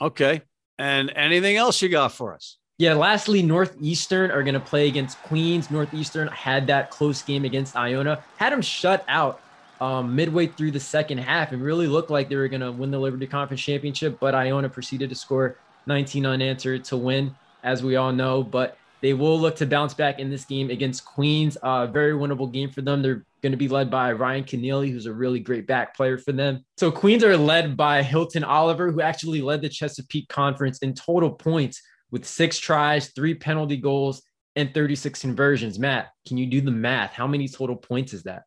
Okay. 0.00 0.42
And 0.78 1.12
anything 1.14 1.56
else 1.56 1.80
you 1.82 1.88
got 1.88 2.12
for 2.12 2.34
us? 2.34 2.58
Yeah, 2.78 2.94
lastly, 2.94 3.42
Northeastern 3.42 4.30
are 4.30 4.42
going 4.42 4.54
to 4.54 4.60
play 4.60 4.88
against 4.88 5.22
Queens. 5.22 5.70
Northeastern 5.70 6.26
had 6.28 6.66
that 6.66 6.90
close 6.90 7.22
game 7.22 7.44
against 7.44 7.76
Iona, 7.76 8.24
had 8.38 8.52
them 8.52 8.62
shut 8.62 9.04
out 9.06 9.40
um, 9.80 10.16
midway 10.16 10.46
through 10.46 10.70
the 10.70 10.80
second 10.80 11.18
half 11.18 11.52
and 11.52 11.62
really 11.62 11.86
looked 11.86 12.10
like 12.10 12.28
they 12.28 12.36
were 12.36 12.48
going 12.48 12.60
to 12.60 12.72
win 12.72 12.90
the 12.90 12.98
Liberty 12.98 13.26
Conference 13.26 13.60
Championship, 13.60 14.18
but 14.18 14.34
Iona 14.34 14.68
proceeded 14.68 15.10
to 15.10 15.14
score 15.14 15.58
19 15.86 16.24
unanswered 16.24 16.84
to 16.84 16.96
win, 16.96 17.34
as 17.62 17.82
we 17.82 17.96
all 17.96 18.12
know. 18.12 18.42
But 18.42 18.76
they 19.02 19.14
will 19.14 19.38
look 19.38 19.56
to 19.56 19.66
bounce 19.66 19.92
back 19.92 20.20
in 20.20 20.30
this 20.30 20.44
game 20.44 20.70
against 20.70 21.04
Queens. 21.04 21.56
Uh, 21.56 21.86
very 21.88 22.12
winnable 22.12 22.50
game 22.50 22.70
for 22.70 22.82
them. 22.82 23.02
They're 23.02 23.26
going 23.42 23.52
to 23.52 23.58
be 23.58 23.68
led 23.68 23.90
by 23.90 24.12
Ryan 24.12 24.44
Keneally, 24.44 24.92
who's 24.92 25.06
a 25.06 25.12
really 25.12 25.40
great 25.40 25.66
back 25.66 25.96
player 25.96 26.16
for 26.16 26.30
them. 26.30 26.64
So 26.78 26.90
Queens 26.92 27.24
are 27.24 27.36
led 27.36 27.76
by 27.76 28.02
Hilton 28.04 28.44
Oliver, 28.44 28.92
who 28.92 29.00
actually 29.00 29.42
led 29.42 29.60
the 29.60 29.68
Chesapeake 29.68 30.28
Conference 30.28 30.78
in 30.78 30.94
total 30.94 31.32
points 31.32 31.82
with 32.12 32.24
six 32.24 32.58
tries, 32.58 33.08
three 33.08 33.34
penalty 33.34 33.76
goals, 33.76 34.22
and 34.54 34.72
36 34.72 35.20
conversions. 35.20 35.80
Matt, 35.80 36.12
can 36.26 36.38
you 36.38 36.46
do 36.46 36.60
the 36.60 36.70
math? 36.70 37.12
How 37.12 37.26
many 37.26 37.48
total 37.48 37.74
points 37.74 38.12
is 38.12 38.22
that? 38.22 38.44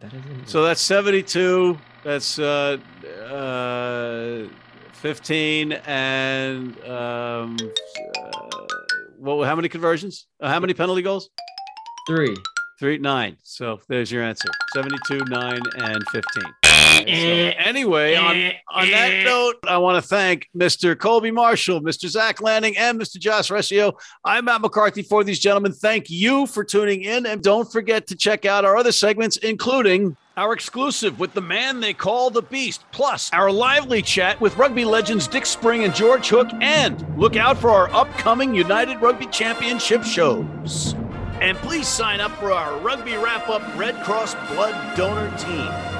that 0.00 0.12
so 0.46 0.64
that's 0.64 0.80
72. 0.80 1.78
That's 2.02 2.38
uh, 2.38 2.78
uh, 3.30 4.48
15 4.92 5.72
and 5.72 6.80
um, 6.84 7.56
well, 9.18 9.42
how 9.42 9.56
many 9.56 9.68
conversions? 9.68 10.26
Uh, 10.40 10.48
how 10.48 10.60
many 10.60 10.74
penalty 10.74 11.02
goals? 11.02 11.30
Three. 12.06 12.34
Three, 12.78 12.98
nine. 12.98 13.36
So 13.42 13.80
there's 13.88 14.12
your 14.12 14.22
answer 14.22 14.48
72, 14.74 15.24
nine, 15.28 15.60
and 15.78 16.04
15. 16.12 16.44
Eh, 16.88 17.52
so 17.52 17.58
anyway, 17.58 18.14
on, 18.16 18.36
eh, 18.36 18.52
on 18.68 18.90
that 18.90 19.12
eh. 19.12 19.24
note, 19.24 19.56
I 19.66 19.78
want 19.78 20.02
to 20.02 20.08
thank 20.08 20.48
Mr. 20.56 20.98
Colby 20.98 21.30
Marshall, 21.30 21.80
Mr. 21.80 22.08
Zach 22.08 22.40
Lanning, 22.40 22.76
and 22.76 23.00
Mr. 23.00 23.18
Josh 23.18 23.50
Rescio. 23.50 23.92
I'm 24.24 24.46
Matt 24.46 24.60
McCarthy 24.60 25.02
for 25.02 25.24
these 25.24 25.38
gentlemen. 25.38 25.72
Thank 25.72 26.10
you 26.10 26.46
for 26.46 26.64
tuning 26.64 27.02
in. 27.04 27.26
And 27.26 27.42
don't 27.42 27.70
forget 27.70 28.06
to 28.08 28.16
check 28.16 28.44
out 28.44 28.64
our 28.64 28.76
other 28.76 28.92
segments, 28.92 29.36
including 29.38 30.16
our 30.36 30.52
exclusive 30.52 31.18
with 31.18 31.34
the 31.34 31.40
man 31.40 31.80
they 31.80 31.92
call 31.92 32.30
the 32.30 32.42
Beast, 32.42 32.84
plus 32.92 33.30
our 33.32 33.50
lively 33.50 34.02
chat 34.02 34.40
with 34.40 34.56
rugby 34.56 34.84
legends 34.84 35.26
Dick 35.26 35.44
Spring 35.44 35.84
and 35.84 35.94
George 35.94 36.28
Hook, 36.28 36.48
and 36.60 37.04
look 37.18 37.36
out 37.36 37.58
for 37.58 37.70
our 37.70 37.92
upcoming 37.92 38.54
United 38.54 39.02
Rugby 39.02 39.26
Championship 39.26 40.04
shows. 40.04 40.94
And 41.40 41.56
please 41.58 41.88
sign 41.88 42.20
up 42.20 42.32
for 42.38 42.52
our 42.52 42.78
Rugby 42.80 43.16
Wrap 43.16 43.48
Up 43.48 43.62
Red 43.76 43.96
Cross 44.04 44.34
Blood 44.52 44.96
Donor 44.96 45.36
Team. 45.38 45.97